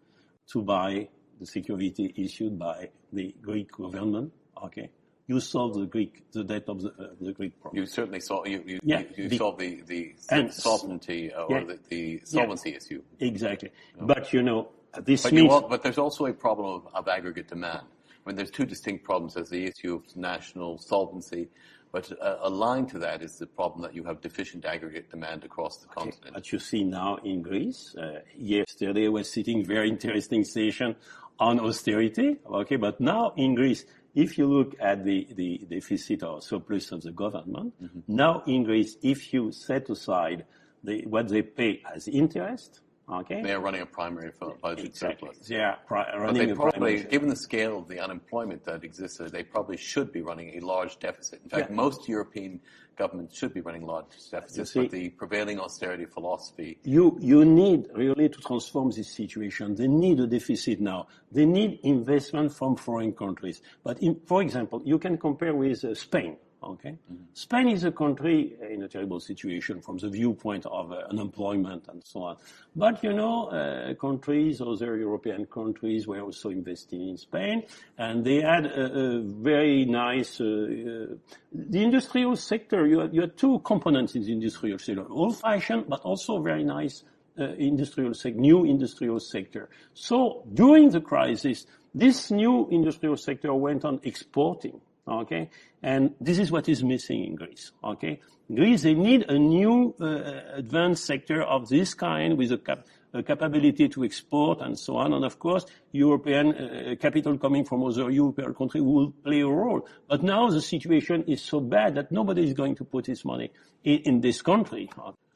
to 0.52 0.62
buy 0.62 1.08
the 1.40 1.46
security 1.46 2.14
issued 2.16 2.58
by 2.58 2.90
the 3.12 3.34
Greek 3.42 3.72
government. 3.72 4.32
Okay, 4.64 4.90
you 5.28 5.40
solve 5.40 5.74
the 5.74 5.86
Greek 5.86 6.24
the 6.32 6.44
debt 6.44 6.64
of 6.68 6.82
the, 6.82 6.90
uh, 6.90 7.08
the 7.20 7.34
Greek 7.34 7.60
problem. 7.60 7.80
you 7.82 7.86
certainly 7.88 8.20
saw 8.20 8.44
you 8.46 8.64
you, 8.66 8.80
Yeah, 8.84 9.00
you, 9.00 9.24
you 9.24 9.30
the- 9.30 9.38
solved 9.38 9.60
the 9.60 9.82
the 9.82 10.16
and- 10.30 10.54
sovereignty 10.54 11.34
uh, 11.34 11.44
or 11.44 11.60
Yeah. 11.60 11.64
the, 11.66 11.80
the 11.90 12.22
solvency 12.26 12.76
issue. 12.76 13.02
exactly, 13.20 13.72
but 14.00 14.32
you 14.34 14.42
know 14.44 14.70
this 15.04 15.24
But, 15.24 15.34
means 15.34 15.52
al- 15.52 15.68
but 15.68 15.84
there's 15.84 15.98
also 15.98 16.26
a 16.28 16.34
problem 16.34 16.68
of, 16.76 16.88
of 16.94 17.08
aggregate 17.08 17.48
demand. 17.50 17.82
I 18.26 18.30
mean, 18.30 18.36
there's 18.38 18.50
two 18.52 18.66
distinct 18.66 19.04
problems. 19.04 19.34
There's 19.36 19.50
the 19.50 19.66
issue 19.66 19.94
of 19.96 20.16
national 20.16 20.78
solvency, 20.80 21.48
but 21.92 22.12
uh, 22.22 22.38
aligned 22.42 22.90
to 22.90 23.00
that 23.00 23.22
is 23.22 23.38
the 23.38 23.46
problem 23.46 23.82
that 23.84 23.94
you 23.94 24.04
have 24.06 24.22
deficient 24.22 24.64
aggregate 24.66 25.12
demand 25.12 25.44
across 25.44 25.78
the 25.78 25.88
continent. 25.88 26.34
what 26.34 26.52
you 26.52 26.58
see 26.60 26.84
now 26.84 27.18
in 27.18 27.42
Greece. 27.42 27.94
Uh, 27.96 28.22
yesterday 28.38 29.08
was 29.10 29.30
sitting 29.32 29.64
very 29.66 29.90
interesting 29.90 30.44
session 30.44 30.96
on 31.40 31.60
austerity. 31.60 32.38
Okay, 32.62 32.78
but 32.78 33.00
now 33.02 33.34
in 33.36 33.54
Greece, 33.54 33.86
if 34.16 34.38
you 34.38 34.48
look 34.48 34.76
at 34.80 35.04
the, 35.04 35.28
the 35.36 35.60
deficit 35.70 36.24
or 36.24 36.42
surplus 36.42 36.92
of 36.92 37.02
the 37.02 37.12
government, 37.12 37.74
Mm-hmm. 37.82 38.00
now 38.08 38.44
in 38.48 38.64
Greece, 38.64 38.96
if 39.04 39.34
you 39.34 39.52
set 39.52 39.90
aside 39.90 40.46
the, 40.84 41.06
what 41.06 41.28
they 41.28 41.42
pay 41.42 41.82
as 41.94 42.08
interest, 42.08 42.82
okay, 43.10 43.42
They 43.42 43.54
are 43.54 43.60
running 43.60 43.82
a 43.82 43.86
primary 43.86 44.32
budget 44.62 44.86
exactly, 44.86 45.30
surplus. 45.34 45.52
are 45.52 45.78
pri- 45.88 46.12
But 46.18 46.34
they 46.36 46.54
probably, 46.54 47.04
given 47.04 47.30
the 47.30 47.36
scale 47.36 47.78
of 47.80 47.88
the 47.88 48.00
unemployment 48.00 48.64
that 48.66 48.84
exists, 48.84 49.20
they 49.32 49.44
probably 49.44 49.78
should 49.78 50.12
be 50.12 50.22
running 50.22 50.58
a 50.58 50.66
large 50.66 50.98
deficit. 51.00 51.42
In 51.44 51.50
fact, 51.50 51.70
Yeah. 51.70 51.76
most 51.76 52.08
European 52.10 52.60
governments 52.98 53.38
should 53.38 53.54
be 53.54 53.60
running 53.62 53.86
large 53.86 54.08
deficits, 54.32 54.72
see- 54.72 54.82
but 54.82 54.92
the 54.92 55.10
prevailing 55.10 55.60
austerity 55.60 56.06
philosophy 56.06 56.80
you 56.84 57.18
you 57.20 57.44
need 57.44 57.88
really 57.94 58.30
to 58.30 58.40
transform 58.40 58.90
this 58.92 59.12
situation. 59.14 59.76
They 59.76 59.88
need 59.88 60.20
a 60.22 60.28
deficit 60.28 60.80
now. 60.80 61.08
They 61.32 61.46
need 61.46 61.80
investment 61.84 62.54
from 62.54 62.76
foreign 62.78 63.12
countries. 63.14 63.62
But 63.84 64.02
in, 64.02 64.16
for 64.26 64.42
example, 64.42 64.82
you 64.86 64.98
can 64.98 65.18
compare 65.18 65.54
with 65.54 65.84
uh, 65.84 65.94
Spain. 65.94 66.38
Okay, 66.66 66.98
Spain 67.34 67.68
is 67.68 67.84
a 67.84 67.92
country 67.92 68.58
in 68.72 68.82
a 68.82 68.88
terrible 68.88 69.20
situation 69.20 69.82
from 69.82 70.00
the 70.00 70.10
viewpoint 70.10 70.66
of 70.66 70.92
uh, 70.92 70.96
unemployment 71.12 71.88
and 71.90 72.04
so 72.04 72.24
on. 72.24 72.38
But 72.76 73.04
you 73.04 73.14
know, 73.14 73.50
uh, 73.50 73.94
countries, 73.94 74.62
other 74.62 74.98
European 74.98 75.46
countries, 75.46 76.08
were 76.08 76.22
also 76.22 76.50
investing 76.50 77.10
in 77.10 77.18
Spain, 77.18 77.64
and 78.00 78.26
they 78.26 78.42
had 78.42 78.66
a, 78.66 78.86
a 79.00 79.22
very 79.22 79.86
nice. 79.86 80.42
Uh, 80.42 80.46
uh, 80.46 81.16
the 81.54 81.84
industrial 81.84 82.36
sector. 82.36 82.88
You 82.88 83.00
had, 83.00 83.14
you 83.14 83.22
had 83.22 83.38
two 83.38 83.60
components 83.60 84.16
in 84.16 84.24
the 84.24 84.32
industrial 84.32 84.80
sector: 84.80 85.06
old-fashioned, 85.08 85.86
but 85.88 86.02
also 86.02 86.42
very 86.42 86.64
nice 86.64 87.04
uh, 87.40 87.44
industrial 87.60 88.16
sec- 88.16 88.36
new 88.36 88.66
industrial 88.66 89.20
sector. 89.20 89.70
So 89.94 90.44
during 90.52 90.90
the 90.90 91.02
crisis, 91.02 91.68
this 91.94 92.32
new 92.32 92.68
industrial 92.72 93.18
sector 93.18 93.54
went 93.54 93.86
on 93.86 94.00
exporting. 94.04 94.82
Okay, 95.08 95.50
and 95.84 96.16
this 96.20 96.40
is 96.40 96.52
what 96.52 96.68
is 96.68 96.84
missing 96.84 97.26
in 97.26 97.36
Greece. 97.36 97.72
Okay, 97.84 98.20
Greece 98.54 98.82
they 98.82 98.96
need 98.96 99.30
a 99.30 99.38
new 99.38 99.94
uh, 100.02 100.56
advanced 100.56 101.06
sector 101.06 101.44
of 101.44 101.70
this 101.70 101.94
kind 101.94 102.38
with 102.38 102.52
a, 102.52 102.58
cap- 102.58 102.88
a, 103.14 103.22
capability 103.22 103.88
to 103.90 104.04
export 104.04 104.62
and 104.62 104.78
so 104.80 104.98
on. 104.98 105.14
And 105.14 105.24
of 105.24 105.38
course, 105.38 105.68
European 105.92 106.56
uh, 106.56 106.96
capital 107.00 107.38
coming 107.38 107.66
from 107.66 107.84
other 107.84 108.10
European 108.10 108.56
countries 108.56 108.84
will 108.84 109.12
play 109.12 109.42
a 109.42 109.48
role. 109.48 109.88
But 110.08 110.24
now 110.24 110.50
the 110.50 110.62
situation 110.62 111.24
is 111.28 111.42
so 111.42 111.60
bad 111.60 111.94
that 111.96 112.12
nobody 112.12 112.44
is 112.44 112.54
going 112.54 112.76
to 112.78 112.84
put 112.84 113.06
his 113.06 113.24
money 113.24 113.52
in, 113.84 114.00
in 114.06 114.22
this 114.22 114.42
country. 114.42 114.90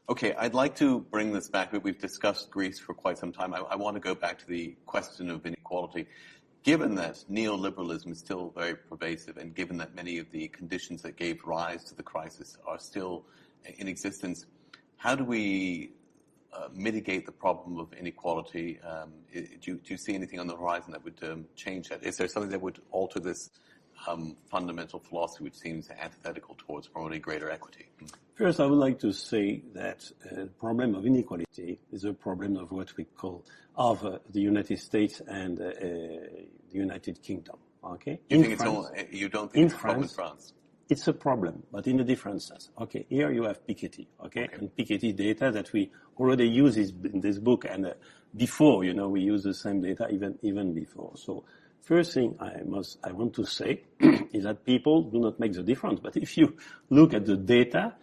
Okay, 0.09 0.33
I'd 0.33 0.55
like 0.55 0.75
to 0.77 1.01
bring 1.01 1.33
this 1.33 1.49
back. 1.49 1.71
We've 1.83 1.99
discussed 1.99 2.49
Greece 2.49 2.79
for 2.79 2.95
quite 2.95 3.19
some 3.19 3.31
time. 3.31 3.53
I, 3.53 3.59
I 3.59 3.75
want 3.75 3.95
to 3.95 3.99
go 3.99 4.15
back 4.15 4.39
to 4.39 4.47
the 4.47 4.75
question 4.87 5.29
of 5.29 5.45
inequality. 5.45 6.07
Given 6.69 6.93
that 6.97 7.23
neoliberalism 7.31 8.11
is 8.11 8.19
still 8.19 8.53
very 8.55 8.75
pervasive 8.75 9.37
and 9.37 9.55
given 9.55 9.77
that 9.77 9.95
many 9.95 10.19
of 10.19 10.29
the 10.29 10.49
conditions 10.49 11.01
that 11.01 11.15
gave 11.17 11.43
rise 11.43 11.83
to 11.85 11.95
the 11.95 12.03
crisis 12.03 12.57
are 12.67 12.77
still 12.77 13.25
in 13.79 13.87
existence, 13.87 14.45
how 14.97 15.15
do 15.15 15.23
we 15.23 15.93
uh, 16.53 16.67
mitigate 16.71 17.25
the 17.25 17.31
problem 17.31 17.79
of 17.79 17.91
inequality? 17.93 18.79
Um, 18.81 19.13
do, 19.33 19.47
you, 19.63 19.77
do, 19.77 19.93
you, 19.93 19.97
see 19.97 20.13
anything 20.13 20.39
on 20.39 20.45
the 20.45 20.55
horizon 20.55 20.91
that 20.91 21.03
would 21.03 21.17
um, 21.23 21.45
change 21.55 21.89
that? 21.89 22.03
Is 22.03 22.17
there 22.17 22.27
something 22.27 22.51
that 22.51 22.61
would 22.61 22.79
alter 22.91 23.19
this 23.19 23.49
um, 24.07 24.37
fundamental 24.51 24.99
philosophy 24.99 25.45
which 25.45 25.57
seems 25.57 25.89
antithetical 25.89 26.55
towards 26.55 26.87
promoting 26.87 27.21
greater 27.21 27.49
equity? 27.49 27.87
First, 28.35 28.59
I 28.59 28.67
would 28.67 28.77
like 28.77 28.99
to 28.99 29.11
say 29.11 29.63
that 29.73 30.09
uh, 30.23 30.35
the 30.35 30.45
problem 30.45 30.93
of 30.93 31.03
inequality 31.07 31.79
is 31.91 32.03
a 32.03 32.13
problem 32.13 32.57
of 32.57 32.71
what 32.71 32.95
we 32.95 33.05
call 33.05 33.43
of 33.75 34.05
uh, 34.05 34.19
the 34.29 34.41
United 34.41 34.77
States 34.77 35.19
and 35.27 35.59
uh, 35.59 35.65
uh 35.65 36.58
the 36.71 36.77
United 36.77 37.21
Kingdom. 37.21 37.57
Okay. 37.83 38.19
You, 38.29 38.43
in 38.43 38.57
France, 38.57 38.69
all, 38.69 38.91
you 39.11 39.29
don't 39.29 39.51
think 39.51 39.65
it's 39.65 39.73
France, 39.75 39.81
a 39.81 39.85
problem 39.85 40.03
in 40.03 40.09
France? 40.09 40.53
It's 40.89 41.07
a 41.07 41.13
problem, 41.13 41.63
but 41.71 41.87
in 41.87 41.99
a 41.99 42.03
different 42.03 42.41
sense. 42.41 42.69
Okay. 42.79 43.05
Here 43.09 43.31
you 43.31 43.43
have 43.43 43.65
Piketty. 43.65 44.07
Okay. 44.25 44.45
okay. 44.45 44.49
And 44.53 44.75
Piketty 44.75 45.15
data 45.15 45.51
that 45.51 45.71
we 45.71 45.91
already 46.17 46.47
use 46.47 46.77
in 46.77 47.21
this 47.21 47.37
book 47.37 47.65
and 47.69 47.85
uh, 47.85 47.93
before, 48.35 48.83
you 48.83 48.93
know, 48.93 49.07
we 49.09 49.21
use 49.21 49.43
the 49.43 49.53
same 49.53 49.81
data 49.81 50.07
even 50.11 50.37
even 50.41 50.73
before. 50.73 51.13
So 51.15 51.45
First 51.89 52.13
thing 52.13 52.35
I 52.39 52.61
must, 52.65 52.99
I 53.03 53.11
want 53.11 53.33
to 53.33 53.45
say 53.45 53.81
is 53.99 54.43
that 54.43 54.63
people 54.63 55.01
do 55.01 55.19
not 55.19 55.39
make 55.39 55.53
the 55.53 55.63
difference. 55.63 55.99
But 55.99 56.17
if 56.17 56.37
you 56.37 56.55
look 56.91 57.15
at 57.15 57.25
the 57.25 57.35
data, 57.35 57.95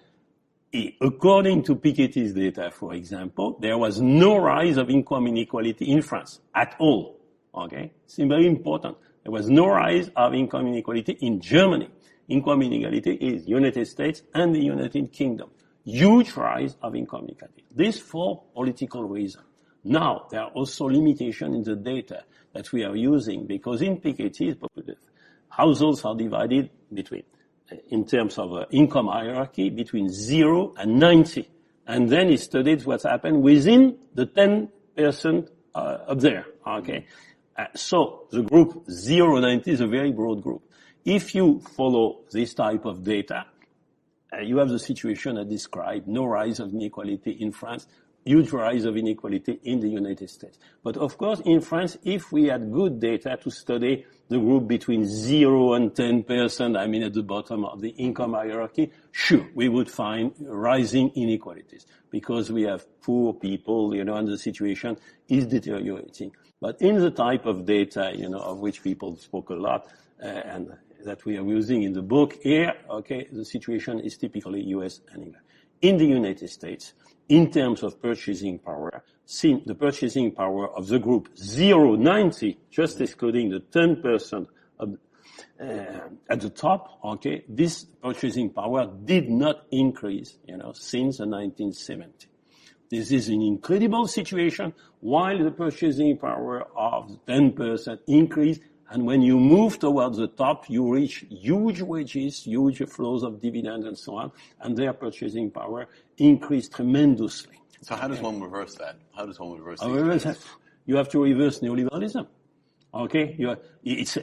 according 1.00 1.62
to 1.64 1.76
Piketty's 1.76 2.35
data, 2.35 2.72
for 2.72 2.94
example, 2.94 3.57
there 3.61 3.79
was 3.79 4.00
no 4.00 4.38
rise 4.38 4.76
of 4.76 4.90
income 4.90 5.29
inequality 5.29 5.90
in 5.90 6.02
France 6.02 6.40
at 6.52 6.74
all. 6.81 7.15
Okay? 7.56 7.92
It's 8.04 8.16
very 8.16 8.46
important. 8.46 8.96
There 9.22 9.32
was 9.32 9.48
no 9.48 9.66
rise 9.68 10.10
of 10.14 10.34
income 10.34 10.66
inequality 10.68 11.12
in 11.20 11.40
Germany. 11.40 11.88
Income 12.28 12.62
inequality 12.62 13.14
is 13.14 13.48
United 13.48 13.86
States 13.86 14.22
and 14.34 14.54
the 14.54 14.60
United 14.60 15.12
Kingdom. 15.12 15.50
Huge 15.84 16.32
rise 16.36 16.76
of 16.82 16.94
income 16.94 17.24
inequality. 17.24 17.64
This 17.74 17.98
for 17.98 18.42
political 18.54 19.04
reasons. 19.04 19.44
Now, 19.84 20.26
there 20.30 20.40
are 20.40 20.50
also 20.50 20.86
limitations 20.86 21.54
in 21.54 21.62
the 21.62 21.76
data 21.76 22.24
that 22.52 22.72
we 22.72 22.82
are 22.82 22.96
using 22.96 23.46
because 23.46 23.82
in 23.82 24.00
Piketty, 24.00 24.58
households 25.48 26.04
are 26.04 26.16
divided 26.16 26.70
between, 26.92 27.22
uh, 27.70 27.76
in 27.88 28.04
terms 28.04 28.36
of 28.38 28.52
uh, 28.52 28.64
income 28.70 29.06
hierarchy, 29.06 29.70
between 29.70 30.08
0 30.08 30.74
and 30.76 30.98
90. 30.98 31.48
And 31.86 32.08
then 32.08 32.30
he 32.30 32.36
studied 32.36 32.84
what's 32.84 33.04
happened 33.04 33.42
within 33.42 33.96
the 34.14 34.26
10% 34.26 35.48
uh, 35.74 35.78
up 35.78 36.18
there. 36.18 36.46
Okay. 36.66 37.06
Uh, 37.56 37.66
so 37.74 38.26
the 38.30 38.42
group 38.42 38.84
0 38.90 39.40
90 39.40 39.70
is 39.70 39.80
a 39.80 39.86
very 39.86 40.12
broad 40.12 40.42
group. 40.42 40.62
If 41.04 41.34
you 41.34 41.60
follow 41.60 42.20
this 42.30 42.52
type 42.52 42.84
of 42.84 43.02
data, 43.02 43.46
uh, 44.32 44.40
you 44.40 44.58
have 44.58 44.68
the 44.68 44.78
situation 44.78 45.38
I 45.38 45.44
described, 45.44 46.08
no 46.08 46.26
rise 46.26 46.60
of 46.60 46.74
inequality 46.74 47.30
in 47.30 47.52
France, 47.52 47.86
huge 48.26 48.50
rise 48.50 48.84
of 48.84 48.96
inequality 48.96 49.60
in 49.62 49.80
the 49.80 49.88
United 49.88 50.28
States. 50.28 50.58
But 50.82 50.96
of 50.96 51.16
course, 51.16 51.40
in 51.44 51.60
France, 51.60 51.96
if 52.04 52.32
we 52.32 52.46
had 52.46 52.72
good 52.72 52.98
data 53.00 53.38
to 53.42 53.50
study 53.50 54.04
the 54.28 54.38
group 54.38 54.66
between 54.66 55.06
0 55.06 55.74
and 55.74 55.94
10%, 55.94 56.76
I 56.76 56.86
mean 56.88 57.04
at 57.04 57.14
the 57.14 57.22
bottom 57.22 57.64
of 57.64 57.80
the 57.80 57.90
income 57.90 58.32
hierarchy, 58.32 58.90
sure, 59.12 59.46
we 59.54 59.68
would 59.68 59.90
find 59.90 60.32
rising 60.40 61.12
inequalities 61.14 61.86
because 62.10 62.50
we 62.50 62.62
have 62.64 62.84
poor 63.00 63.32
people, 63.32 63.94
you 63.94 64.04
know, 64.04 64.16
and 64.16 64.26
the 64.26 64.38
situation 64.38 64.98
is 65.28 65.46
deteriorating. 65.46 66.32
But 66.60 66.80
in 66.80 66.98
the 66.98 67.10
type 67.10 67.46
of 67.46 67.66
data, 67.66 68.12
you 68.14 68.28
know, 68.28 68.38
of 68.38 68.58
which 68.58 68.82
people 68.82 69.16
spoke 69.16 69.50
a 69.50 69.54
lot, 69.54 69.86
uh, 70.22 70.26
and 70.26 70.76
that 71.04 71.24
we 71.24 71.36
are 71.36 71.44
using 71.44 71.82
in 71.82 71.92
the 71.92 72.02
book 72.02 72.38
here, 72.42 72.74
okay, 72.90 73.28
the 73.30 73.44
situation 73.44 74.00
is 74.00 74.16
typically 74.16 74.62
US 74.76 75.00
and 75.12 75.24
England. 75.24 75.44
In 75.82 75.98
the 75.98 76.06
United 76.06 76.48
States, 76.48 76.94
in 77.28 77.50
terms 77.50 77.82
of 77.82 78.00
purchasing 78.00 78.58
power, 78.58 79.04
the 79.42 79.76
purchasing 79.78 80.32
power 80.32 80.68
of 80.74 80.86
the 80.86 80.98
group 80.98 81.28
090, 81.36 82.58
just 82.70 83.00
excluding 83.00 83.50
the 83.50 83.60
10% 83.60 84.46
of, 84.78 84.96
uh, 85.60 85.64
at 86.30 86.40
the 86.40 86.50
top, 86.50 86.98
okay, 87.04 87.44
this 87.48 87.84
purchasing 88.02 88.50
power 88.50 88.90
did 89.04 89.28
not 89.28 89.66
increase, 89.70 90.38
you 90.46 90.56
know, 90.56 90.72
since 90.72 91.18
the 91.18 91.26
1970. 91.26 92.28
This 92.90 93.11
is 93.11 93.29
an 93.29 93.42
incredible 93.42 94.07
situation 94.07 94.72
while 95.01 95.42
the 95.42 95.51
purchasing 95.51 96.16
power 96.16 96.66
of 96.77 97.18
10% 97.27 97.99
increased 98.07 98.61
and 98.90 99.05
when 99.05 99.20
you 99.20 99.38
move 99.38 99.79
towards 99.79 100.18
the 100.18 100.29
top, 100.29 100.70
you 100.70 100.92
reach 100.92 101.25
huge 101.29 101.83
wages, 101.83 102.44
huge 102.44 102.79
flows 102.88 103.25
of 103.25 103.40
dividends 103.40 103.85
and 103.85 103.99
so 103.99 104.16
on, 104.16 104.33
and 104.61 104.77
their 104.77 104.92
purchasing 104.92 105.51
power 105.51 105.88
increased 106.18 106.72
tremendously. 106.72 107.61
So 107.83 107.96
how 107.96 108.09
does 108.09 108.20
one 108.20 108.40
reverse 108.40 108.75
that? 108.77 108.96
How 109.14 109.27
does 109.27 109.40
one 109.40 109.59
reverse 109.59 109.81
that? 109.81 110.38
You 110.87 110.96
have 110.96 111.09
to 111.11 111.22
reverse 111.22 111.61
neoliberalism. 111.61 112.29
Okay? 112.94 113.35
You 113.37 113.57
it's, 113.83 114.16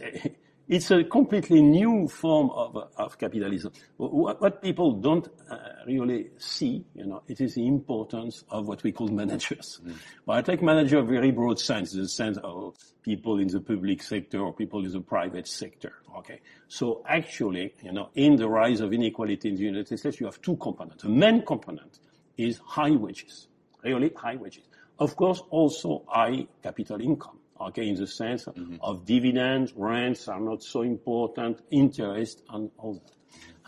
it's 0.73 0.89
a 0.89 1.03
completely 1.03 1.61
new 1.61 2.07
form 2.07 2.49
of, 2.49 2.89
of 2.97 3.19
capitalism. 3.19 3.71
What, 3.97 4.41
what 4.41 4.59
people 4.59 4.93
don't 4.93 5.27
uh, 5.47 5.57
really 5.85 6.31
see, 6.39 6.83
you 6.95 7.05
know, 7.05 7.21
it 7.27 7.41
is 7.41 7.53
the 7.53 7.67
importance 7.67 8.43
of 8.49 8.67
what 8.67 8.81
we 8.81 8.91
call 8.91 9.07
managers. 9.09 9.79
Mm. 9.85 9.95
But 10.25 10.37
I 10.37 10.41
take 10.41 10.63
manager 10.63 10.97
a 10.97 11.03
very 11.03 11.29
broad 11.29 11.59
sense, 11.59 11.91
the 11.91 12.09
sense 12.09 12.39
of 12.43 12.75
people 13.03 13.37
in 13.39 13.49
the 13.49 13.61
public 13.61 14.01
sector 14.01 14.39
or 14.39 14.51
people 14.51 14.83
in 14.83 14.91
the 14.91 15.01
private 15.01 15.47
sector. 15.47 15.93
Okay. 16.17 16.41
So 16.69 17.03
actually, 17.07 17.75
you 17.83 17.91
know, 17.91 18.09
in 18.15 18.35
the 18.35 18.49
rise 18.49 18.81
of 18.81 18.93
inequality 18.93 19.49
in 19.49 19.55
the 19.55 19.65
United 19.65 19.99
States, 19.99 20.19
you 20.19 20.25
have 20.25 20.41
two 20.41 20.55
components. 20.57 21.03
The 21.03 21.09
main 21.09 21.45
component 21.45 21.99
is 22.35 22.59
high 22.65 22.95
wages, 22.95 23.47
really 23.83 24.11
high 24.15 24.37
wages. 24.37 24.63
Of 24.97 25.15
course, 25.15 25.43
also 25.51 26.03
high 26.07 26.47
capital 26.63 26.99
income 26.99 27.37
okay, 27.67 27.87
in 27.87 27.95
the 27.95 28.07
sense 28.07 28.45
mm-hmm. 28.45 28.77
of 28.81 29.05
dividends, 29.05 29.73
rents 29.75 30.27
are 30.27 30.39
not 30.39 30.63
so 30.63 30.81
important, 30.81 31.61
interest, 31.71 32.43
and 32.49 32.71
all 32.77 32.93
that. 32.93 33.13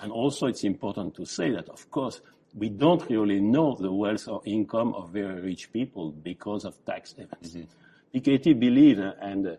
And 0.01 0.11
also 0.11 0.47
it's 0.47 0.63
important 0.63 1.15
to 1.15 1.25
say 1.25 1.51
that, 1.51 1.69
of 1.69 1.89
course, 1.89 2.21
we 2.53 2.69
don't 2.69 3.07
really 3.09 3.39
know 3.41 3.75
the 3.75 3.91
wealth 3.91 4.27
or 4.27 4.41
income 4.45 4.93
of 4.93 5.09
very 5.09 5.41
rich 5.41 5.71
people 5.73 6.11
because 6.11 6.65
of 6.65 6.83
tax 6.85 7.13
havens. 7.17 7.55
Mm-hmm. 7.55 8.17
Piketty 8.17 8.57
believed, 8.57 8.99
and 8.99 9.57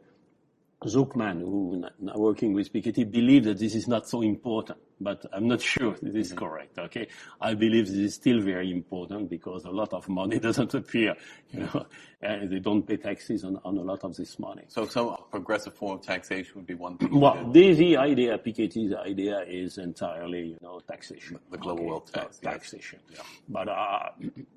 Zucman, 0.84 1.40
who 1.40 1.84
now 1.98 2.16
working 2.16 2.52
with 2.52 2.72
Piketty, 2.72 3.10
believe 3.10 3.44
that 3.44 3.58
this 3.58 3.74
is 3.74 3.88
not 3.88 4.08
so 4.08 4.22
important 4.22 4.78
but 5.00 5.24
I'm 5.32 5.46
not 5.46 5.60
sure 5.74 5.96
this 6.02 6.14
is 6.14 6.28
mm-hmm. 6.28 6.38
correct. 6.38 6.78
Okay, 6.78 7.08
I 7.40 7.54
believe 7.54 7.86
this 7.88 7.96
is 7.96 8.14
still 8.14 8.40
very 8.40 8.70
important 8.70 9.28
because 9.28 9.64
a 9.64 9.70
lot 9.70 9.92
of 9.92 10.08
money 10.08 10.38
doesn't 10.46 10.74
appear, 10.74 11.14
you 11.52 11.60
know, 11.60 11.86
and 12.22 12.50
they 12.50 12.58
don't 12.58 12.86
pay 12.86 12.96
taxes 12.96 13.44
on, 13.44 13.60
on 13.64 13.76
a 13.78 13.82
lot 13.82 14.04
of 14.04 14.16
this 14.16 14.38
money. 14.38 14.64
So, 14.68 14.86
some 14.86 15.16
progressive 15.30 15.74
form 15.74 15.98
of 15.98 16.04
taxation 16.04 16.52
would 16.56 16.66
be 16.66 16.74
one 16.74 16.98
thing. 16.98 17.18
Well, 17.18 17.50
the, 17.50 17.74
the 17.74 17.96
idea, 17.96 18.38
Piketty's 18.38 18.94
idea, 18.94 19.44
is 19.46 19.78
entirely, 19.78 20.46
you 20.48 20.58
know, 20.62 20.80
taxation. 20.80 21.38
The 21.50 21.58
global 21.58 21.82
okay, 21.82 21.90
wealth 21.90 22.12
tax, 22.12 22.38
taxation. 22.38 23.00
Yeah. 23.12 23.20
But 23.48 23.68
uh, 23.68 24.10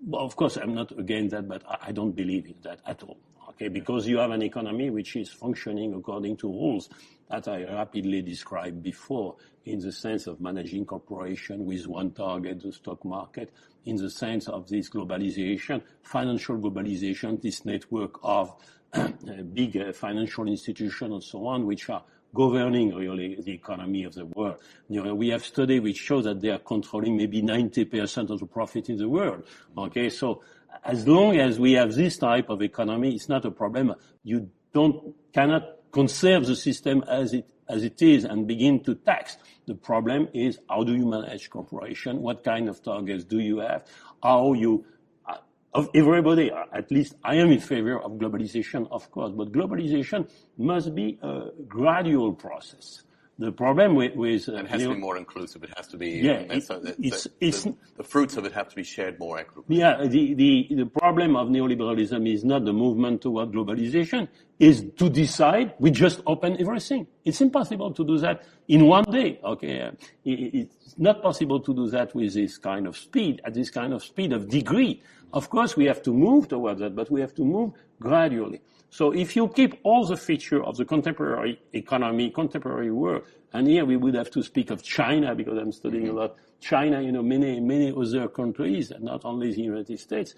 well, 0.05 0.23
of 0.23 0.35
course, 0.35 0.57
I'm 0.57 0.73
not 0.73 0.91
against 0.97 1.31
that, 1.31 1.47
but 1.47 1.63
I, 1.67 1.87
I 1.87 1.91
don't 1.91 2.15
believe 2.15 2.45
in 2.45 2.55
that 2.63 2.79
at 2.85 3.03
all. 3.03 3.17
Okay, 3.61 3.67
because 3.67 4.07
you 4.07 4.19
have 4.19 4.31
an 4.31 4.41
economy 4.41 4.89
which 4.89 5.17
is 5.17 5.27
functioning 5.27 5.93
according 5.93 6.37
to 6.37 6.47
rules 6.47 6.87
that 7.29 7.45
I 7.49 7.65
rapidly 7.65 8.21
described 8.21 8.81
before 8.81 9.35
in 9.65 9.79
the 9.79 9.91
sense 9.91 10.27
of 10.27 10.39
managing 10.39 10.85
corporation 10.85 11.65
with 11.65 11.85
one 11.85 12.11
target, 12.11 12.61
the 12.61 12.71
stock 12.71 13.03
market, 13.03 13.51
in 13.83 13.97
the 13.97 14.09
sense 14.09 14.47
of 14.47 14.69
this 14.69 14.89
globalization, 14.89 15.81
financial 16.03 16.57
globalization, 16.57 17.41
this 17.41 17.65
network 17.65 18.21
of 18.23 18.55
big 19.53 19.75
uh, 19.75 19.91
financial 19.91 20.47
institutions 20.47 21.11
and 21.11 21.23
so 21.23 21.45
on, 21.45 21.65
which 21.65 21.89
are 21.89 22.03
governing 22.33 22.95
really 22.95 23.41
the 23.41 23.51
economy 23.51 24.05
of 24.05 24.13
the 24.13 24.25
world. 24.25 24.55
You 24.87 25.03
know, 25.03 25.15
we 25.15 25.29
have 25.29 25.43
study 25.43 25.81
which 25.81 25.97
shows 25.97 26.23
that 26.23 26.39
they 26.39 26.49
are 26.49 26.59
controlling 26.59 27.17
maybe 27.17 27.41
90% 27.41 28.29
of 28.29 28.39
the 28.39 28.45
profit 28.45 28.87
in 28.87 28.97
the 28.97 29.09
world. 29.09 29.43
Okay, 29.77 30.09
so 30.09 30.43
as 30.83 31.07
long 31.07 31.37
as 31.37 31.59
we 31.59 31.73
have 31.73 31.93
this 31.93 32.17
type 32.17 32.49
of 32.49 32.61
economy, 32.61 33.15
it's 33.15 33.29
not 33.29 33.45
a 33.45 33.51
problem. 33.51 33.95
You 34.23 34.49
don't 34.73 35.15
cannot 35.33 35.63
conserve 35.91 36.45
the 36.45 36.55
system 36.55 37.03
as 37.07 37.33
it 37.33 37.49
as 37.67 37.83
it 37.83 38.01
is 38.01 38.23
and 38.23 38.47
begin 38.47 38.83
to 38.83 38.95
tax. 38.95 39.37
The 39.67 39.75
problem 39.75 40.27
is 40.33 40.59
how 40.69 40.83
do 40.83 40.95
you 40.95 41.05
manage 41.05 41.49
corporation? 41.49 42.21
What 42.21 42.43
kind 42.43 42.67
of 42.67 42.81
targets 42.81 43.23
do 43.23 43.39
you 43.39 43.59
have? 43.59 43.85
How 44.23 44.53
you 44.53 44.85
uh, 45.27 45.37
of 45.73 45.89
everybody, 45.93 46.51
uh, 46.51 46.65
at 46.73 46.91
least 46.91 47.15
I 47.23 47.35
am 47.35 47.51
in 47.51 47.59
favor 47.59 47.99
of 47.99 48.13
globalization, 48.13 48.87
of 48.91 49.11
course, 49.11 49.31
but 49.35 49.51
globalization 49.51 50.29
must 50.57 50.95
be 50.95 51.19
a 51.21 51.49
gradual 51.67 52.33
process. 52.33 53.03
The 53.39 53.53
problem 53.53 53.95
with, 53.95 54.15
with 54.15 54.49
uh, 54.49 54.55
it 54.55 54.67
has 54.67 54.81
to 54.81 54.89
be 54.89 54.99
more 54.99 55.15
inclusive. 55.15 55.63
It 55.63 55.71
has 55.77 55.87
to 55.87 55.97
be 55.97 56.09
yeah. 56.09 56.41
It, 56.41 56.65
so 56.65 56.77
the, 56.77 56.93
it's, 56.99 57.23
the, 57.23 57.31
it's, 57.39 57.63
the, 57.63 57.73
the, 57.95 58.03
fruits 58.03 58.35
of 58.35 58.43
it 58.43 58.51
have 58.51 58.67
to 58.67 58.75
be 58.75 58.83
shared 58.83 59.17
more 59.17 59.39
equitably. 59.39 59.77
Yeah. 59.77 60.05
The, 60.05 60.33
the 60.33 60.67
the 60.75 60.85
problem 60.85 61.37
of 61.37 61.47
neoliberalism 61.47 62.29
is 62.29 62.43
not 62.43 62.65
the 62.65 62.73
movement 62.73 63.21
toward 63.21 63.53
globalization. 63.53 64.27
Is 64.59 64.85
to 64.97 65.09
decide 65.09 65.73
we 65.79 65.89
just 65.89 66.19
open 66.27 66.59
everything. 66.59 67.07
It's 67.23 67.39
impossible 67.39 67.93
to 67.93 68.03
do 68.03 68.17
that 68.17 68.43
in 68.67 68.85
one 68.87 69.05
day. 69.05 69.39
Okay. 69.41 69.89
It's 70.25 70.95
not 70.97 71.21
possible 71.21 71.61
to 71.61 71.73
do 71.73 71.87
that 71.91 72.13
with 72.13 72.33
this 72.33 72.57
kind 72.57 72.87
of 72.87 72.97
speed 72.97 73.39
at 73.45 73.53
this 73.53 73.69
kind 73.69 73.93
of 73.93 74.03
speed 74.03 74.33
of 74.33 74.49
degree. 74.49 75.01
Of 75.31 75.49
course, 75.49 75.77
we 75.77 75.85
have 75.85 76.01
to 76.03 76.13
move 76.13 76.49
towards 76.49 76.81
that, 76.81 76.93
but 76.93 77.09
we 77.09 77.21
have 77.21 77.33
to 77.35 77.45
move 77.45 77.71
gradually. 78.01 78.59
So 78.89 79.11
if 79.11 79.35
you 79.35 79.47
keep 79.47 79.79
all 79.83 80.05
the 80.05 80.17
features 80.17 80.63
of 80.65 80.77
the 80.77 80.85
contemporary 80.85 81.61
economy, 81.73 82.31
contemporary 82.31 82.91
world, 82.91 83.23
and 83.53 83.67
here 83.67 83.85
we 83.85 83.97
would 83.97 84.15
have 84.15 84.31
to 84.31 84.43
speak 84.43 84.71
of 84.71 84.83
China 84.83 85.35
because 85.35 85.57
I'm 85.57 85.71
studying 85.71 86.05
mm-hmm. 86.05 86.17
a 86.17 86.21
lot 86.21 86.35
China, 86.59 87.01
you 87.01 87.11
know, 87.11 87.23
many, 87.23 87.59
many 87.59 87.93
other 87.95 88.27
countries, 88.27 88.91
not 88.99 89.21
only 89.23 89.53
the 89.53 89.61
United 89.61 89.99
States. 89.99 90.35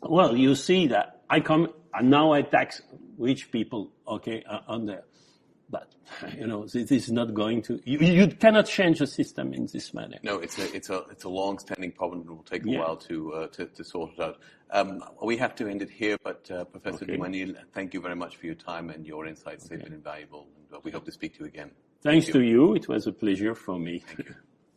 Well, 0.00 0.36
you 0.36 0.54
see 0.54 0.86
that 0.88 1.22
I 1.28 1.40
come, 1.40 1.68
and 1.92 2.10
now 2.10 2.32
I 2.32 2.42
tax 2.42 2.82
rich 3.18 3.50
people, 3.50 3.90
okay, 4.06 4.44
uh, 4.48 4.60
on 4.68 4.86
there. 4.86 5.04
But, 5.68 5.94
you 6.38 6.46
know, 6.46 6.66
this 6.66 6.90
is 6.90 7.10
not 7.10 7.34
going 7.34 7.62
to, 7.62 7.80
you, 7.84 7.98
you 7.98 8.28
cannot 8.28 8.66
change 8.66 9.00
the 9.00 9.06
system 9.06 9.52
in 9.52 9.66
this 9.66 9.92
manner. 9.92 10.18
No, 10.22 10.38
it's 10.38 10.58
a, 10.58 10.74
it's 10.74 10.90
a, 10.90 11.04
it's 11.10 11.24
a 11.24 11.28
long-standing 11.28 11.92
problem. 11.92 12.20
and 12.20 12.30
It 12.30 12.32
will 12.32 12.42
take 12.44 12.64
a 12.64 12.70
yeah. 12.70 12.78
while 12.78 12.96
to, 12.96 13.32
uh, 13.32 13.46
to, 13.48 13.66
to, 13.66 13.84
sort 13.84 14.12
it 14.12 14.20
out. 14.20 14.38
Um, 14.70 15.02
we 15.22 15.36
have 15.38 15.54
to 15.56 15.68
end 15.68 15.82
it 15.82 15.90
here, 15.90 16.16
but 16.22 16.48
uh, 16.50 16.64
Professor 16.64 17.04
okay. 17.04 17.16
Duménil, 17.16 17.56
thank 17.72 17.94
you 17.94 18.00
very 18.00 18.16
much 18.16 18.36
for 18.36 18.46
your 18.46 18.54
time 18.54 18.90
and 18.90 19.06
your 19.06 19.26
insights. 19.26 19.66
Okay. 19.66 19.76
They've 19.76 19.84
been 19.84 19.94
invaluable. 19.94 20.46
And 20.72 20.84
we 20.84 20.90
hope 20.92 21.04
to 21.06 21.12
speak 21.12 21.34
to 21.34 21.40
you 21.40 21.46
again. 21.46 21.70
Thanks 22.02 22.26
Thank 22.26 22.34
you. 22.36 22.40
to 22.40 22.46
you. 22.46 22.74
It 22.74 22.88
was 22.88 23.06
a 23.06 23.12
pleasure 23.12 23.54
for 23.54 23.78
me. 23.78 24.04